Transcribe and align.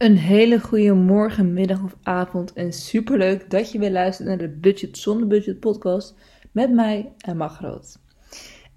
Een 0.00 0.16
hele 0.16 0.60
goede 0.60 0.92
morgen, 0.92 1.52
middag 1.52 1.82
of 1.82 1.96
avond 2.02 2.52
en 2.52 2.72
superleuk 2.72 3.50
dat 3.50 3.72
je 3.72 3.78
weer 3.78 3.90
luistert 3.90 4.28
naar 4.28 4.38
de 4.38 4.48
Budget 4.48 4.98
Zonder 4.98 5.26
Budget 5.26 5.60
podcast 5.60 6.14
met 6.52 6.72
mij, 6.72 7.12
Emma 7.18 7.48
Groot. 7.48 7.98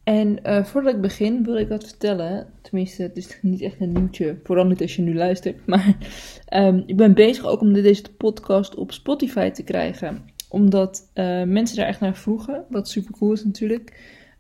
En 0.04 0.40
uh, 0.44 0.64
voordat 0.64 0.94
ik 0.94 1.02
begin 1.02 1.44
wil 1.44 1.58
ik 1.58 1.68
wat 1.68 1.84
vertellen, 1.84 2.48
tenminste 2.62 3.02
het 3.02 3.18
is 3.18 3.38
niet 3.42 3.62
echt 3.62 3.80
een 3.80 3.92
nieuwtje, 3.92 4.40
vooral 4.44 4.66
niet 4.66 4.82
als 4.82 4.96
je 4.96 5.02
nu 5.02 5.16
luistert, 5.16 5.66
maar 5.68 5.98
um, 6.54 6.84
ik 6.86 6.98
ben 6.98 7.14
bezig 7.14 7.46
ook 7.46 7.62
om 7.62 7.74
deze 7.74 8.14
podcast 8.18 8.76
op 8.76 8.92
Spotify 8.92 9.50
te 9.50 9.64
krijgen. 9.64 10.26
Omdat 10.50 11.12
uh, 11.14 11.44
mensen 11.44 11.78
daar 11.78 11.88
echt 11.88 12.00
naar 12.00 12.16
vroegen, 12.16 12.66
wat 12.70 12.90
super 12.90 13.12
cool 13.12 13.32
is 13.32 13.44
natuurlijk. 13.44 13.94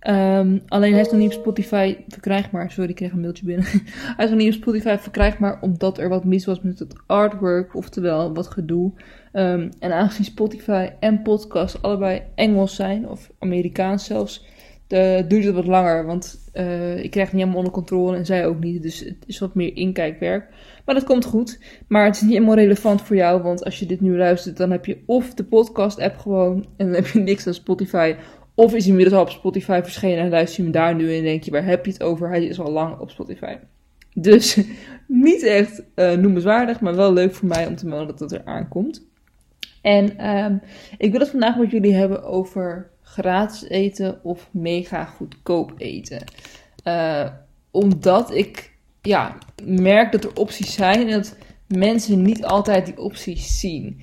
Um, 0.07 0.61
alleen 0.67 0.91
hij 0.91 1.01
is 1.01 1.09
nog 1.09 1.19
niet 1.19 1.35
op 1.35 1.39
Spotify 1.39 1.97
verkrijgbaar. 2.07 2.71
Sorry, 2.71 2.89
ik 2.89 2.95
kreeg 2.95 3.11
een 3.11 3.19
mailtje 3.19 3.45
binnen. 3.45 3.65
hij 4.15 4.25
is 4.25 4.29
nog 4.29 4.39
niet 4.39 4.55
op 4.55 4.61
Spotify 4.61 4.97
verkrijgbaar 4.97 5.61
omdat 5.61 5.97
er 5.97 6.09
wat 6.09 6.25
mis 6.25 6.45
was 6.45 6.61
met 6.61 6.79
het 6.79 6.95
artwork, 7.05 7.75
oftewel 7.75 8.33
wat 8.33 8.47
gedoe. 8.47 8.91
Um, 9.33 9.69
en 9.79 9.93
aangezien 9.93 10.25
Spotify 10.25 10.89
en 10.99 11.21
podcast 11.21 11.81
allebei 11.81 12.21
Engels 12.35 12.75
zijn, 12.75 13.09
of 13.09 13.31
Amerikaans 13.39 14.05
zelfs, 14.05 14.45
de, 14.87 15.25
duurt 15.27 15.43
het 15.43 15.55
wat 15.55 15.65
langer. 15.65 16.05
Want 16.05 16.51
uh, 16.53 17.03
ik 17.03 17.11
krijg 17.11 17.27
het 17.27 17.35
niet 17.35 17.43
helemaal 17.43 17.57
onder 17.57 17.73
controle 17.73 18.17
en 18.17 18.25
zij 18.25 18.45
ook 18.45 18.59
niet. 18.59 18.81
Dus 18.81 18.99
het 18.99 19.23
is 19.25 19.39
wat 19.39 19.55
meer 19.55 19.75
inkijkwerk. 19.75 20.49
Maar 20.85 20.95
dat 20.95 21.03
komt 21.03 21.25
goed. 21.25 21.59
Maar 21.87 22.05
het 22.05 22.15
is 22.15 22.21
niet 22.21 22.31
helemaal 22.31 22.55
relevant 22.55 23.01
voor 23.01 23.15
jou. 23.15 23.41
Want 23.41 23.65
als 23.65 23.79
je 23.79 23.85
dit 23.85 24.01
nu 24.01 24.17
luistert, 24.17 24.57
dan 24.57 24.71
heb 24.71 24.85
je 24.85 25.03
of 25.05 25.33
de 25.33 25.43
podcast-app 25.43 26.17
gewoon. 26.17 26.65
En 26.77 26.85
dan 26.85 26.95
heb 26.95 27.07
je 27.07 27.19
niks 27.19 27.47
aan 27.47 27.53
Spotify. 27.53 28.15
Of 28.55 28.73
is 28.73 28.87
inmiddels 28.87 29.15
al 29.15 29.21
op 29.21 29.29
Spotify 29.29 29.79
verschenen 29.83 30.23
en 30.23 30.29
luister 30.29 30.57
je 30.57 30.63
hem 30.63 30.71
daar 30.71 30.95
nu 30.95 31.15
en 31.15 31.23
denk 31.23 31.43
je, 31.43 31.51
waar 31.51 31.65
heb 31.65 31.85
je 31.85 31.91
het 31.91 32.03
over? 32.03 32.29
Hij 32.29 32.45
is 32.45 32.59
al 32.59 32.71
lang 32.71 32.99
op 32.99 33.09
Spotify. 33.09 33.55
Dus 34.13 34.59
niet 35.07 35.43
echt 35.43 35.83
uh, 35.95 36.11
noemenswaardig, 36.11 36.79
maar 36.79 36.95
wel 36.95 37.13
leuk 37.13 37.33
voor 37.33 37.47
mij 37.47 37.67
om 37.67 37.75
te 37.75 37.87
melden 37.87 38.07
dat 38.07 38.19
het 38.19 38.31
er 38.31 38.45
aankomt. 38.45 39.05
En 39.81 40.29
um, 40.29 40.61
ik 40.97 41.11
wil 41.11 41.19
het 41.19 41.29
vandaag 41.29 41.57
met 41.57 41.71
jullie 41.71 41.93
hebben 41.93 42.23
over 42.23 42.89
gratis 43.01 43.67
eten 43.69 44.19
of 44.23 44.49
mega 44.51 45.05
goedkoop 45.05 45.73
eten. 45.77 46.23
Uh, 46.87 47.29
omdat 47.71 48.33
ik 48.33 48.71
ja, 49.01 49.37
merk 49.63 50.11
dat 50.11 50.23
er 50.23 50.35
opties 50.35 50.73
zijn 50.73 51.07
en 51.07 51.11
dat 51.11 51.37
mensen 51.67 52.21
niet 52.21 52.45
altijd 52.45 52.85
die 52.85 52.97
opties 52.97 53.59
zien. 53.59 54.01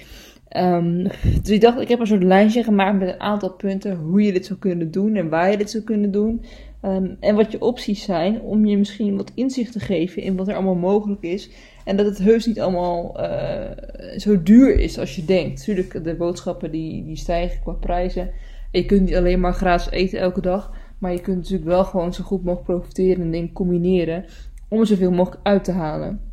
Um, 0.56 1.02
dus 1.42 1.50
ik 1.50 1.60
dacht, 1.60 1.80
ik 1.80 1.88
heb 1.88 2.00
een 2.00 2.06
soort 2.06 2.22
lijstje 2.22 2.62
gemaakt 2.62 2.98
met 2.98 3.08
een 3.08 3.20
aantal 3.20 3.52
punten 3.52 3.96
hoe 3.96 4.22
je 4.22 4.32
dit 4.32 4.46
zou 4.46 4.58
kunnen 4.58 4.90
doen 4.90 5.14
en 5.16 5.28
waar 5.28 5.50
je 5.50 5.56
dit 5.56 5.70
zou 5.70 5.84
kunnen 5.84 6.10
doen. 6.10 6.44
Um, 6.82 7.16
en 7.20 7.34
wat 7.34 7.52
je 7.52 7.60
opties 7.60 8.02
zijn 8.02 8.40
om 8.40 8.66
je 8.66 8.78
misschien 8.78 9.16
wat 9.16 9.32
inzicht 9.34 9.72
te 9.72 9.80
geven 9.80 10.22
in 10.22 10.36
wat 10.36 10.48
er 10.48 10.54
allemaal 10.54 10.74
mogelijk 10.74 11.22
is. 11.22 11.50
En 11.84 11.96
dat 11.96 12.06
het 12.06 12.18
heus 12.18 12.46
niet 12.46 12.60
allemaal 12.60 13.20
uh, 13.20 13.70
zo 14.16 14.42
duur 14.42 14.78
is 14.78 14.98
als 14.98 15.16
je 15.16 15.24
denkt. 15.24 15.58
Natuurlijk, 15.58 16.04
de 16.04 16.14
boodschappen 16.14 16.70
die, 16.70 17.04
die 17.04 17.16
stijgen 17.16 17.60
qua 17.62 17.72
prijzen. 17.72 18.30
En 18.70 18.80
je 18.80 18.86
kunt 18.86 19.00
niet 19.00 19.16
alleen 19.16 19.40
maar 19.40 19.54
gratis 19.54 19.90
eten 19.90 20.18
elke 20.18 20.40
dag. 20.40 20.72
Maar 20.98 21.12
je 21.12 21.20
kunt 21.20 21.36
natuurlijk 21.36 21.64
wel 21.64 21.84
gewoon 21.84 22.14
zo 22.14 22.24
goed 22.24 22.44
mogelijk 22.44 22.66
profiteren 22.66 23.22
en 23.22 23.30
dingen 23.30 23.52
combineren. 23.52 24.24
Om 24.68 24.80
er 24.80 24.86
zoveel 24.86 25.10
mogelijk 25.10 25.40
uit 25.42 25.64
te 25.64 25.72
halen. 25.72 26.29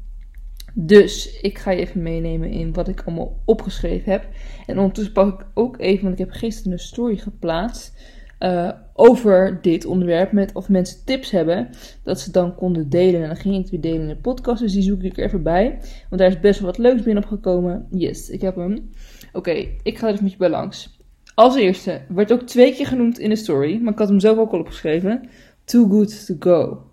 Dus 0.80 1.40
ik 1.42 1.58
ga 1.58 1.72
je 1.72 1.80
even 1.80 2.02
meenemen 2.02 2.50
in 2.50 2.74
wat 2.74 2.88
ik 2.88 3.02
allemaal 3.06 3.40
opgeschreven 3.46 4.12
heb. 4.12 4.28
En 4.66 4.78
ondertussen 4.78 5.14
pak 5.14 5.42
ik 5.42 5.48
ook 5.54 5.80
even, 5.80 6.04
want 6.04 6.20
ik 6.20 6.26
heb 6.26 6.36
gisteren 6.36 6.72
een 6.72 6.80
story 6.80 7.18
geplaatst. 7.18 7.94
Uh, 8.40 8.72
over 8.94 9.60
dit 9.62 9.86
onderwerp. 9.86 10.32
Met 10.32 10.54
of 10.54 10.70
mensen 10.70 11.06
tips 11.06 11.32
hebben. 11.32 11.70
Dat 12.04 12.20
ze 12.20 12.32
dan 12.32 12.56
konden 12.56 12.90
delen. 12.90 13.22
En 13.22 13.28
dan 13.28 13.36
ging 13.36 13.66
ik 13.66 13.72
weer 13.72 13.82
delen 13.82 14.02
in 14.02 14.08
de 14.08 14.16
podcast. 14.16 14.62
Dus 14.62 14.74
die 14.74 14.82
zoek 14.82 15.02
ik 15.02 15.18
er 15.18 15.24
even 15.24 15.44
bij. 15.44 15.80
Want 16.10 16.22
daar 16.22 16.30
is 16.30 16.40
best 16.40 16.60
wel 16.60 16.70
wat 16.70 16.78
leuks 16.78 17.04
binnen 17.04 17.24
opgekomen. 17.24 17.88
Yes, 17.90 18.30
ik 18.30 18.42
heb 18.42 18.56
hem. 18.56 18.90
Oké, 19.34 19.68
ik 19.84 19.98
ga 19.98 20.06
er 20.06 20.12
eens 20.12 20.22
met 20.22 20.32
je 20.32 20.38
bij 20.38 20.50
langs. 20.50 21.00
Als 21.36 21.56
eerste 21.56 22.02
werd 22.08 22.32
ook 22.32 22.42
twee 22.42 22.74
keer 22.74 22.88
genoemd 22.88 23.20
in 23.20 23.30
de 23.30 23.36
story. 23.36 23.80
Maar 23.82 23.94
ik 23.94 24.00
had 24.00 24.10
hem 24.10 24.20
zelf 24.20 24.38
ook 24.38 24.52
al 24.52 24.60
opgeschreven. 24.60 25.30
Too 25.64 25.88
good 25.90 26.26
to 26.26 26.36
go. 26.40 26.84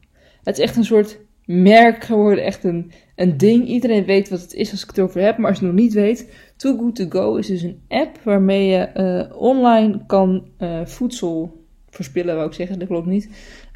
Het 0.43 0.59
is 0.59 0.65
echt 0.65 0.77
een 0.77 0.85
soort 0.85 1.21
merk 1.45 2.05
geworden. 2.05 2.45
Echt 2.45 2.65
een, 2.65 2.93
een 3.15 3.37
ding. 3.37 3.67
Iedereen 3.67 4.05
weet 4.05 4.29
wat 4.29 4.41
het 4.41 4.55
is 4.55 4.71
als 4.71 4.83
ik 4.83 4.89
het 4.89 5.01
over 5.01 5.21
heb. 5.21 5.39
Maar 5.39 5.51
als 5.51 5.59
je 5.59 5.65
het 5.65 5.75
nog 5.75 5.85
niet 5.85 5.95
weet. 5.95 6.33
Too 6.57 6.77
Good 6.77 6.97
To 6.97 7.07
Go 7.09 7.37
is 7.37 7.47
dus 7.47 7.63
een 7.63 7.83
app 7.89 8.19
waarmee 8.23 8.67
je 8.67 8.91
uh, 9.31 9.41
online 9.41 10.07
kan 10.07 10.49
uh, 10.59 10.81
voedsel 10.85 11.63
verspillen, 11.91 12.35
wou 12.35 12.47
ik 12.49 12.55
zeggen. 12.55 12.79
Dat 12.79 12.89
klopt 12.89 13.07
niet. 13.07 13.29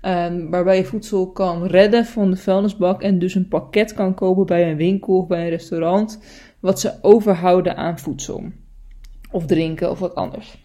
Um, 0.02 0.50
waarbij 0.50 0.76
je 0.76 0.84
voedsel 0.84 1.30
kan 1.30 1.66
redden 1.66 2.04
van 2.04 2.30
de 2.30 2.36
vuilnisbak. 2.36 3.02
En 3.02 3.18
dus 3.18 3.34
een 3.34 3.48
pakket 3.48 3.94
kan 3.94 4.14
kopen 4.14 4.46
bij 4.46 4.70
een 4.70 4.76
winkel 4.76 5.16
of 5.16 5.26
bij 5.26 5.42
een 5.42 5.48
restaurant. 5.48 6.20
Wat 6.60 6.80
ze 6.80 6.92
overhouden 7.02 7.76
aan 7.76 7.98
voedsel. 7.98 8.44
Of 9.30 9.46
drinken 9.46 9.90
of 9.90 9.98
wat 9.98 10.14
anders. 10.14 10.58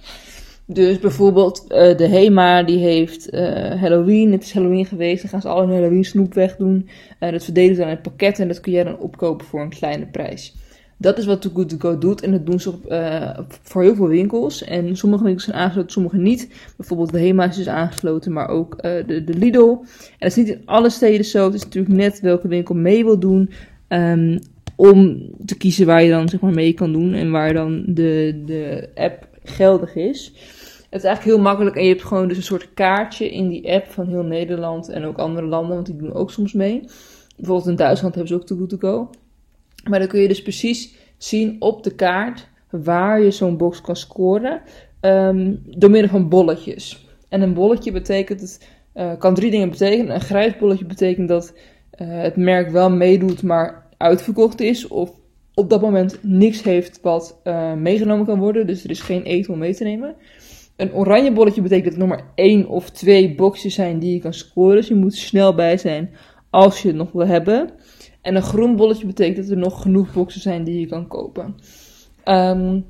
Dus 0.65 0.99
bijvoorbeeld 0.99 1.65
uh, 1.69 1.97
de 1.97 2.07
HEMA 2.07 2.63
die 2.63 2.77
heeft 2.77 3.33
uh, 3.33 3.41
Halloween. 3.81 4.31
Het 4.31 4.43
is 4.43 4.53
Halloween 4.53 4.85
geweest. 4.85 5.21
Dan 5.21 5.29
gaan 5.29 5.41
ze 5.41 5.47
al 5.47 5.61
hun 5.61 5.75
Halloween 5.75 6.03
snoep 6.05 6.33
wegdoen. 6.33 6.89
Uh, 7.19 7.31
dat 7.31 7.43
verdelen 7.43 7.75
ze 7.75 7.81
dan 7.81 7.89
in 7.89 8.01
pakketten 8.01 8.43
en 8.43 8.49
dat 8.49 8.59
kun 8.59 8.71
jij 8.71 8.83
dan 8.83 8.97
opkopen 8.97 9.45
voor 9.45 9.61
een 9.61 9.69
kleine 9.69 10.05
prijs. 10.05 10.55
Dat 10.97 11.17
is 11.17 11.25
wat 11.25 11.41
Too 11.41 11.51
Good 11.53 11.69
To 11.69 11.77
Go 11.79 11.97
doet 11.97 12.21
en 12.21 12.31
dat 12.31 12.45
doen 12.45 12.59
ze 12.59 12.69
op, 12.69 13.59
voor 13.61 13.81
heel 13.81 13.95
veel 13.95 14.07
winkels. 14.07 14.63
En 14.63 14.97
sommige 14.97 15.23
winkels 15.23 15.45
zijn 15.45 15.57
aangesloten, 15.57 15.91
sommige 15.91 16.17
niet. 16.17 16.71
Bijvoorbeeld 16.77 17.11
de 17.11 17.19
HEMA 17.19 17.47
is 17.47 17.55
dus 17.55 17.67
aangesloten, 17.67 18.33
maar 18.33 18.47
ook 18.47 18.81
de, 18.81 19.23
de 19.25 19.33
Lidl. 19.33 19.69
En 19.69 20.17
dat 20.19 20.29
is 20.29 20.35
niet 20.35 20.47
in 20.47 20.61
alle 20.65 20.89
steden 20.89 21.25
zo. 21.25 21.45
Het 21.45 21.53
is 21.53 21.63
natuurlijk 21.63 21.95
net 21.95 22.19
welke 22.19 22.47
winkel 22.47 22.75
mee 22.75 23.03
wil 23.03 23.19
doen. 23.19 23.49
Um, 23.87 24.39
om 24.75 25.29
te 25.45 25.57
kiezen 25.57 25.85
waar 25.85 26.03
je 26.03 26.09
dan 26.09 26.29
zeg 26.29 26.39
maar 26.39 26.53
mee 26.53 26.73
kan 26.73 26.93
doen 26.93 27.13
en 27.13 27.31
waar 27.31 27.53
dan 27.53 27.83
de, 27.87 28.41
de 28.45 28.89
app 28.95 29.27
geldig 29.43 29.95
is. 29.95 30.31
Het 30.89 31.01
is 31.01 31.07
eigenlijk 31.07 31.35
heel 31.35 31.45
makkelijk 31.45 31.75
en 31.75 31.83
je 31.83 31.89
hebt 31.89 32.03
gewoon 32.03 32.27
dus 32.27 32.37
een 32.37 32.43
soort 32.43 32.73
kaartje 32.73 33.31
in 33.31 33.47
die 33.47 33.73
app 33.73 33.85
van 33.85 34.07
heel 34.07 34.23
Nederland 34.23 34.89
en 34.89 35.05
ook 35.05 35.17
andere 35.17 35.47
landen, 35.47 35.75
want 35.75 35.85
die 35.85 35.95
doen 35.95 36.13
ook 36.13 36.31
soms 36.31 36.53
mee. 36.53 36.83
Bijvoorbeeld 37.35 37.69
in 37.69 37.75
Duitsland 37.75 38.15
hebben 38.15 38.33
ze 38.33 38.39
ook 38.39 38.47
Too 38.47 38.65
To 38.65 38.77
Go. 38.77 39.09
Maar 39.89 39.99
dan 39.99 40.07
kun 40.07 40.21
je 40.21 40.27
dus 40.27 40.41
precies 40.41 40.95
zien 41.17 41.55
op 41.59 41.83
de 41.83 41.95
kaart 41.95 42.47
waar 42.69 43.21
je 43.21 43.31
zo'n 43.31 43.57
box 43.57 43.81
kan 43.81 43.95
scoren 43.95 44.61
um, 45.01 45.61
door 45.65 45.89
middel 45.89 46.09
van 46.09 46.29
bolletjes. 46.29 47.07
En 47.29 47.41
een 47.41 47.53
bolletje 47.53 47.91
betekent, 47.91 48.59
uh, 48.95 49.11
kan 49.17 49.33
drie 49.33 49.51
dingen 49.51 49.69
betekenen. 49.69 50.15
Een 50.15 50.21
grijs 50.21 50.57
bolletje 50.57 50.85
betekent 50.85 51.27
dat 51.27 51.53
uh, 52.01 52.21
het 52.21 52.35
merk 52.35 52.69
wel 52.69 52.89
meedoet, 52.89 53.43
maar 53.43 53.87
uitverkocht 53.97 54.61
is. 54.61 54.87
Of 54.87 55.11
op 55.53 55.69
dat 55.69 55.81
moment 55.81 56.19
niks 56.21 56.63
heeft 56.63 56.99
wat 57.01 57.39
uh, 57.43 57.73
meegenomen 57.73 58.25
kan 58.25 58.39
worden. 58.39 58.67
Dus 58.67 58.83
er 58.83 58.89
is 58.89 59.01
geen 59.01 59.23
eten 59.23 59.53
om 59.53 59.59
mee 59.59 59.75
te 59.75 59.83
nemen. 59.83 60.15
Een 60.75 60.93
oranje 60.93 61.31
bolletje 61.31 61.61
betekent 61.61 61.85
dat 61.85 61.93
er 61.93 62.07
nog 62.07 62.17
maar 62.17 62.31
één 62.35 62.67
of 62.67 62.89
twee 62.89 63.35
boxjes 63.35 63.73
zijn 63.73 63.99
die 63.99 64.13
je 64.13 64.19
kan 64.19 64.33
scoren. 64.33 64.75
Dus 64.75 64.87
je 64.87 64.95
moet 64.95 65.15
snel 65.15 65.55
bij 65.55 65.77
zijn 65.77 66.09
als 66.49 66.81
je 66.81 66.87
het 66.87 66.97
nog 66.97 67.11
wil 67.11 67.27
hebben. 67.27 67.69
En 68.21 68.35
een 68.35 68.41
groen 68.41 68.75
bolletje 68.75 69.05
betekent 69.05 69.37
dat 69.37 69.49
er 69.49 69.57
nog 69.57 69.81
genoeg 69.81 70.13
boxen 70.13 70.41
zijn 70.41 70.63
die 70.63 70.79
je 70.79 70.87
kan 70.87 71.07
kopen. 71.07 71.55
Um, 72.25 72.85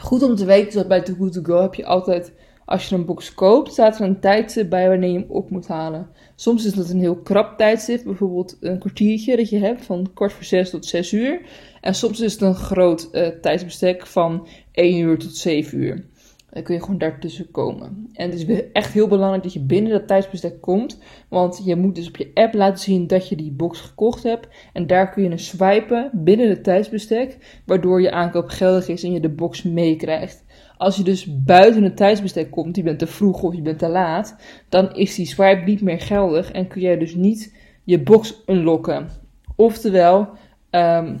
goed 0.00 0.22
om 0.22 0.34
te 0.34 0.44
weten 0.44 0.78
dat 0.78 0.88
bij 0.88 1.02
Too 1.02 1.16
Good 1.16 1.32
To 1.32 1.42
Go 1.42 1.60
heb 1.60 1.74
je 1.74 1.86
altijd, 1.86 2.32
als 2.64 2.88
je 2.88 2.94
een 2.94 3.04
box 3.04 3.34
koopt, 3.34 3.72
staat 3.72 3.98
er 3.98 4.06
een 4.06 4.20
tijdstip 4.20 4.70
bij 4.70 4.88
wanneer 4.88 5.10
je 5.10 5.18
hem 5.18 5.30
op 5.30 5.50
moet 5.50 5.68
halen. 5.68 6.08
Soms 6.34 6.64
is 6.64 6.72
dat 6.72 6.90
een 6.90 7.00
heel 7.00 7.20
krap 7.20 7.58
tijdstip, 7.58 8.04
bijvoorbeeld 8.04 8.56
een 8.60 8.78
kwartiertje 8.78 9.36
dat 9.36 9.48
je 9.48 9.58
hebt, 9.58 9.84
van 9.84 10.10
kwart 10.14 10.32
voor 10.32 10.44
zes 10.44 10.70
tot 10.70 10.86
zes 10.86 11.12
uur. 11.12 11.40
En 11.80 11.94
soms 11.94 12.20
is 12.20 12.32
het 12.32 12.40
een 12.40 12.54
groot 12.54 13.08
uh, 13.12 13.26
tijdsbestek 13.26 14.06
van 14.06 14.46
1 14.72 14.98
uur 14.98 15.18
tot 15.18 15.36
7 15.36 15.78
uur. 15.78 16.10
Dan 16.50 16.62
kun 16.62 16.74
je 16.74 16.80
gewoon 16.80 16.98
daartussen 16.98 17.50
komen. 17.50 18.08
En 18.12 18.30
het 18.30 18.48
is 18.48 18.62
echt 18.72 18.92
heel 18.92 19.08
belangrijk 19.08 19.42
dat 19.42 19.52
je 19.52 19.60
binnen 19.60 19.92
dat 19.92 20.06
tijdsbestek 20.06 20.60
komt. 20.60 20.98
Want 21.28 21.62
je 21.64 21.76
moet 21.76 21.94
dus 21.94 22.08
op 22.08 22.16
je 22.16 22.30
app 22.34 22.54
laten 22.54 22.82
zien 22.82 23.06
dat 23.06 23.28
je 23.28 23.36
die 23.36 23.52
box 23.52 23.80
gekocht 23.80 24.22
hebt. 24.22 24.48
En 24.72 24.86
daar 24.86 25.10
kun 25.10 25.22
je 25.22 25.30
een 25.30 25.38
swipen 25.38 26.10
binnen 26.12 26.48
het 26.48 26.64
tijdsbestek. 26.64 27.60
Waardoor 27.66 28.02
je 28.02 28.10
aankoop 28.10 28.48
geldig 28.48 28.88
is 28.88 29.02
en 29.02 29.12
je 29.12 29.20
de 29.20 29.28
box 29.28 29.62
meekrijgt. 29.62 30.44
Als 30.82 30.96
je 30.96 31.02
dus 31.02 31.42
buiten 31.44 31.82
het 31.82 31.96
tijdsbestek 31.96 32.50
komt, 32.50 32.76
je 32.76 32.82
bent 32.82 32.98
te 32.98 33.06
vroeg 33.06 33.42
of 33.42 33.54
je 33.54 33.62
bent 33.62 33.78
te 33.78 33.88
laat. 33.88 34.36
Dan 34.68 34.94
is 34.94 35.14
die 35.14 35.26
swipe 35.26 35.62
niet 35.64 35.82
meer 35.82 36.00
geldig 36.00 36.50
en 36.50 36.66
kun 36.68 36.80
jij 36.80 36.98
dus 36.98 37.14
niet 37.14 37.56
je 37.84 38.00
box 38.00 38.42
unlocken. 38.46 39.08
Oftewel, 39.56 40.28
um, 40.70 41.20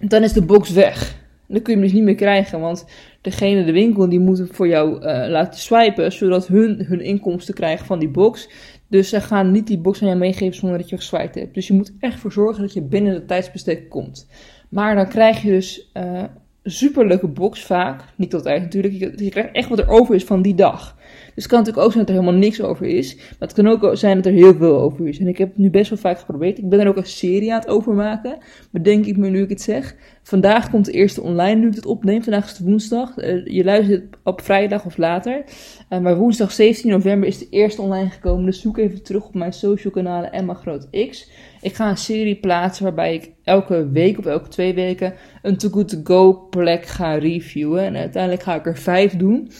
dan 0.00 0.22
is 0.22 0.32
de 0.32 0.42
box 0.44 0.70
weg. 0.70 1.20
Dan 1.46 1.62
kun 1.62 1.72
je 1.72 1.78
hem 1.78 1.88
dus 1.88 1.92
niet 1.92 2.04
meer 2.04 2.14
krijgen, 2.14 2.60
want 2.60 2.84
degene, 3.20 3.64
de 3.64 3.72
winkel, 3.72 4.08
die 4.08 4.20
moet 4.20 4.42
voor 4.50 4.68
jou 4.68 4.94
uh, 4.94 5.28
laten 5.28 5.60
swipen, 5.60 6.12
zodat 6.12 6.46
hun 6.46 6.84
hun 6.84 7.00
inkomsten 7.00 7.54
krijgen 7.54 7.86
van 7.86 7.98
die 7.98 8.10
box. 8.10 8.48
Dus 8.88 9.08
ze 9.08 9.20
gaan 9.20 9.50
niet 9.50 9.66
die 9.66 9.78
box 9.78 10.00
aan 10.00 10.08
jou 10.08 10.18
meegeven 10.18 10.54
zonder 10.54 10.78
dat 10.78 10.88
je 10.88 10.96
geswiped 10.96 11.34
hebt. 11.34 11.54
Dus 11.54 11.66
je 11.66 11.74
moet 11.74 11.92
echt 12.00 12.18
voor 12.18 12.32
zorgen 12.32 12.62
dat 12.62 12.72
je 12.72 12.82
binnen 12.82 13.14
het 13.14 13.28
tijdsbestek 13.28 13.88
komt. 13.88 14.28
Maar 14.68 14.94
dan 14.94 15.08
krijg 15.08 15.42
je 15.42 15.50
dus 15.50 15.90
uh, 15.94 16.22
super 16.64 17.06
leuke 17.06 17.26
box 17.28 17.64
vaak. 17.64 18.04
Niet 18.16 18.34
altijd 18.34 18.62
natuurlijk. 18.62 18.94
Je, 18.94 19.24
je 19.24 19.30
krijgt 19.30 19.52
echt 19.52 19.68
wat 19.68 19.78
er 19.78 19.88
over 19.88 20.14
is 20.14 20.24
van 20.24 20.42
die 20.42 20.54
dag. 20.54 20.96
Dus 21.34 21.42
het 21.42 21.46
kan 21.46 21.58
natuurlijk 21.58 21.86
ook 21.86 21.92
zijn 21.92 22.04
dat 22.04 22.14
er 22.14 22.20
helemaal 22.20 22.40
niks 22.40 22.62
over 22.62 22.86
is. 22.86 23.16
Maar 23.16 23.48
het 23.48 23.52
kan 23.52 23.68
ook 23.68 23.96
zijn 23.96 24.16
dat 24.16 24.26
er 24.26 24.32
heel 24.32 24.54
veel 24.54 24.80
over 24.80 25.08
is. 25.08 25.18
En 25.18 25.28
ik 25.28 25.38
heb 25.38 25.48
het 25.48 25.58
nu 25.58 25.70
best 25.70 25.90
wel 25.90 25.98
vaak 25.98 26.18
geprobeerd. 26.18 26.58
Ik 26.58 26.68
ben 26.68 26.80
er 26.80 26.88
ook 26.88 26.96
een 26.96 27.06
serie 27.06 27.52
aan 27.52 27.60
het 27.60 27.68
overmaken. 27.68 28.38
Bedenk 28.70 29.06
ik 29.06 29.16
me 29.16 29.28
nu 29.28 29.42
ik 29.42 29.48
het 29.48 29.62
zeg. 29.62 29.94
Vandaag 30.22 30.70
komt 30.70 30.84
de 30.84 30.92
eerste 30.92 31.22
online 31.22 31.60
nu 31.60 31.68
ik 31.68 31.74
het 31.74 31.86
opneem. 31.86 32.22
Vandaag 32.22 32.44
is 32.44 32.50
het 32.50 32.66
woensdag. 32.66 33.16
Eh, 33.16 33.46
je 33.46 33.64
luistert 33.64 34.16
op 34.24 34.40
vrijdag 34.40 34.84
of 34.84 34.96
later. 34.96 35.44
Uh, 35.90 35.98
maar 35.98 36.16
woensdag 36.16 36.52
17 36.52 36.90
november 36.90 37.28
is 37.28 37.38
de 37.38 37.46
eerste 37.50 37.82
online 37.82 38.10
gekomen. 38.10 38.44
Dus 38.44 38.60
zoek 38.60 38.78
even 38.78 39.02
terug 39.02 39.26
op 39.26 39.34
mijn 39.34 39.52
social 39.52 39.92
kanalen 39.92 40.32
Emma 40.32 40.54
Groot 40.54 40.88
X. 41.10 41.30
Ik 41.60 41.74
ga 41.74 41.90
een 41.90 41.96
serie 41.96 42.36
plaatsen 42.36 42.84
waarbij 42.84 43.14
ik 43.14 43.30
elke 43.44 43.90
week 43.90 44.18
of 44.18 44.26
elke 44.26 44.48
twee 44.48 44.74
weken 44.74 45.14
een 45.42 45.56
Too 45.56 45.70
Good 45.70 45.88
To 45.88 46.00
Go 46.04 46.46
plek 46.50 46.86
ga 46.86 47.14
reviewen. 47.14 47.84
En 47.84 47.96
uiteindelijk 47.96 48.42
ga 48.42 48.54
ik 48.54 48.66
er 48.66 48.78
vijf 48.78 49.16
doen. 49.16 49.50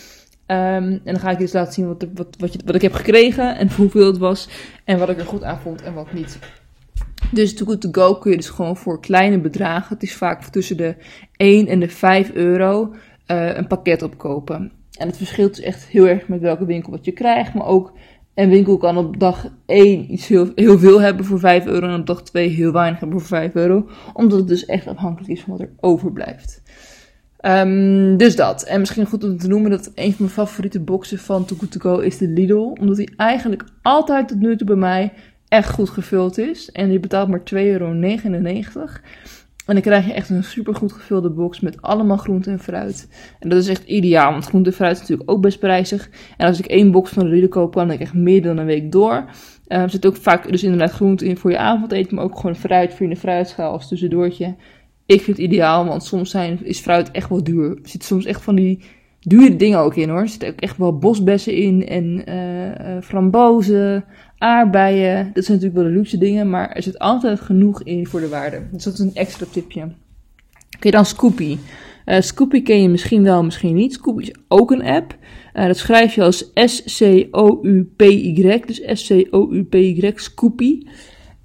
Um, 0.47 0.57
en 0.57 1.01
dan 1.05 1.19
ga 1.19 1.31
ik 1.31 1.39
je 1.39 1.45
dus 1.45 1.53
laten 1.53 1.73
zien 1.73 1.87
wat, 1.87 2.07
wat, 2.15 2.37
wat, 2.39 2.57
wat, 2.65 2.75
ik 2.75 2.83
heb 2.83 2.93
gekregen 2.93 3.57
en 3.57 3.75
hoeveel 3.77 4.07
het 4.07 4.19
was. 4.19 4.49
En 4.85 4.99
wat 4.99 5.09
ik 5.09 5.19
er 5.19 5.27
goed 5.27 5.43
aan 5.43 5.61
vond 5.61 5.83
en 5.83 5.95
wat 5.95 6.13
niet. 6.13 6.39
Dus 7.31 7.55
Too 7.55 7.67
Good 7.67 7.81
To 7.81 7.89
Go 7.93 8.15
kun 8.15 8.31
je 8.31 8.37
dus 8.37 8.49
gewoon 8.49 8.77
voor 8.77 9.01
kleine 9.01 9.39
bedragen. 9.39 9.95
Het 9.95 10.03
is 10.03 10.15
vaak 10.15 10.45
tussen 10.45 10.77
de 10.77 10.95
1 11.37 11.67
en 11.67 11.81
de 11.81 11.89
5 11.89 12.33
euro 12.33 12.95
uh, 13.27 13.57
een 13.57 13.67
pakket 13.67 14.03
opkopen. 14.03 14.73
En 14.99 15.07
het 15.07 15.17
verschilt 15.17 15.55
dus 15.57 15.65
echt 15.65 15.85
heel 15.85 16.09
erg 16.09 16.29
met 16.29 16.41
welke 16.41 16.65
winkel 16.65 16.91
wat 16.91 17.05
je 17.05 17.13
krijgt. 17.13 17.55
Maar 17.55 17.67
ook 17.67 17.93
een 18.35 18.49
winkel 18.49 18.77
kan 18.77 18.97
op 18.97 19.19
dag 19.19 19.49
1 19.67 20.13
iets 20.13 20.29
heel, 20.29 20.51
heel 20.55 20.79
veel 20.79 21.01
hebben 21.01 21.25
voor 21.25 21.39
5 21.39 21.67
euro. 21.67 21.87
En 21.87 22.01
op 22.01 22.07
dag 22.07 22.23
2 22.23 22.49
heel 22.49 22.73
weinig 22.73 23.01
hebben 23.01 23.19
voor 23.19 23.29
5 23.29 23.55
euro. 23.55 23.89
Omdat 24.13 24.39
het 24.39 24.49
dus 24.49 24.67
echt 24.67 24.87
afhankelijk 24.87 25.33
is 25.33 25.41
van 25.41 25.51
wat 25.53 25.61
er 25.61 25.73
overblijft. 25.81 26.63
Um, 27.43 28.17
dus 28.17 28.37
dat. 28.37 28.63
En 28.63 28.81
misschien 28.81 29.07
goed 29.07 29.25
om 29.25 29.39
te 29.39 29.49
noemen 29.49 29.71
dat 29.71 29.93
een 29.95 30.13
van 30.13 30.17
mijn 30.19 30.31
favoriete 30.31 30.81
boxen 30.81 31.19
van 31.19 31.45
Too 31.45 31.59
Good 31.59 31.73
To 31.73 31.81
Go 31.81 31.99
is 31.99 32.19
de 32.19 32.29
Lidl. 32.29 32.77
Omdat 32.81 32.97
die 32.97 33.13
eigenlijk 33.17 33.65
altijd 33.83 34.29
tot 34.29 34.39
nu 34.39 34.57
toe 34.57 34.67
bij 34.67 34.77
mij 34.77 35.13
echt 35.49 35.71
goed 35.71 35.91
gevuld 35.91 36.39
is. 36.39 36.71
En 36.73 36.93
je 36.93 37.01
betaalt 37.01 37.29
maar 37.29 37.43
2,99 37.55 37.61
euro. 37.61 37.91
En 39.67 39.75
dan 39.75 39.81
krijg 39.81 40.07
je 40.07 40.13
echt 40.13 40.31
een 40.31 40.45
super 40.45 40.75
goed 40.75 40.93
gevulde 40.93 41.31
box 41.31 41.61
met 41.61 41.83
allemaal 41.83 42.17
groente 42.17 42.51
en 42.51 42.59
fruit. 42.59 43.09
En 43.39 43.49
dat 43.49 43.59
is 43.59 43.69
echt 43.69 43.85
ideaal, 43.85 44.33
want 44.33 44.45
groente 44.45 44.71
en 44.71 44.77
fruit 44.77 44.95
is 44.95 45.01
natuurlijk 45.01 45.31
ook 45.31 45.43
best 45.43 45.59
prijzig. 45.59 46.11
En 46.37 46.47
als 46.47 46.59
ik 46.59 46.67
één 46.67 46.91
box 46.91 47.11
van 47.11 47.25
de 47.25 47.31
Lidl 47.31 47.49
koop, 47.49 47.73
kan 47.73 47.91
ik 47.91 48.01
echt 48.01 48.15
meer 48.15 48.43
dan 48.43 48.59
een 48.59 48.67
week 48.67 48.93
door. 48.93 49.25
Uh, 49.69 49.79
er 49.79 49.91
zit 49.91 50.07
ook 50.07 50.17
vaak 50.17 50.51
dus 50.51 50.63
inderdaad 50.63 50.91
groente 50.91 51.27
in 51.27 51.37
voor 51.37 51.51
je 51.51 51.59
avondeten, 51.59 52.15
maar 52.15 52.25
ook 52.25 52.37
gewoon 52.37 52.57
fruit 52.57 52.95
voor 52.95 53.09
je 53.09 53.17
fruitschaal 53.17 53.73
als 53.73 53.89
tussendoortje. 53.89 54.55
Ik 55.13 55.23
vind 55.23 55.37
het 55.37 55.47
ideaal, 55.47 55.87
want 55.87 56.05
soms 56.05 56.31
zijn, 56.31 56.59
is 56.65 56.81
fruit 56.81 57.11
echt 57.11 57.29
wel 57.29 57.45
duur. 57.45 57.71
Er 57.71 57.77
zitten 57.83 58.09
soms 58.09 58.25
echt 58.25 58.43
van 58.43 58.55
die 58.55 58.81
dure 59.21 59.57
dingen 59.57 59.79
ook 59.79 59.97
in 59.97 60.09
hoor. 60.09 60.21
Er 60.21 60.29
zitten 60.29 60.49
ook 60.49 60.61
echt 60.61 60.77
wel 60.77 60.99
bosbessen 60.99 61.55
in 61.55 61.87
en 61.87 62.25
uh, 62.29 63.03
frambozen, 63.03 64.05
aardbeien. 64.39 65.31
Dat 65.33 65.45
zijn 65.45 65.57
natuurlijk 65.59 65.85
wel 65.85 65.93
de 65.93 65.99
luxe 65.99 66.19
dingen, 66.19 66.51
maar 66.51 66.71
er 66.71 66.83
zit 66.83 66.99
altijd 66.99 67.41
genoeg 67.41 67.83
in 67.83 68.07
voor 68.07 68.21
de 68.21 68.29
waarde. 68.29 68.63
Dus 68.73 68.85
dat 68.85 68.93
is 68.93 68.99
een 68.99 69.15
extra 69.15 69.47
tipje. 69.53 69.89
Oké, 70.77 70.91
dan 70.91 71.05
Scoopy. 71.07 71.57
Uh, 72.07 72.21
Scoopy 72.21 72.63
ken 72.63 72.83
je 72.83 72.89
misschien 72.89 73.23
wel, 73.23 73.45
misschien 73.45 73.75
niet. 73.75 73.93
Scoopy 73.93 74.23
is 74.23 74.35
ook 74.49 74.71
een 74.71 74.85
app. 74.85 75.17
Dat 75.53 75.77
schrijf 75.77 76.15
je 76.15 76.23
als 76.23 76.51
S-C-O-U-P-Y. 76.55 78.43
Dus 78.67 78.83
S-C-O-U-P-Y, 78.85 80.11
Scoopy. 80.15 80.83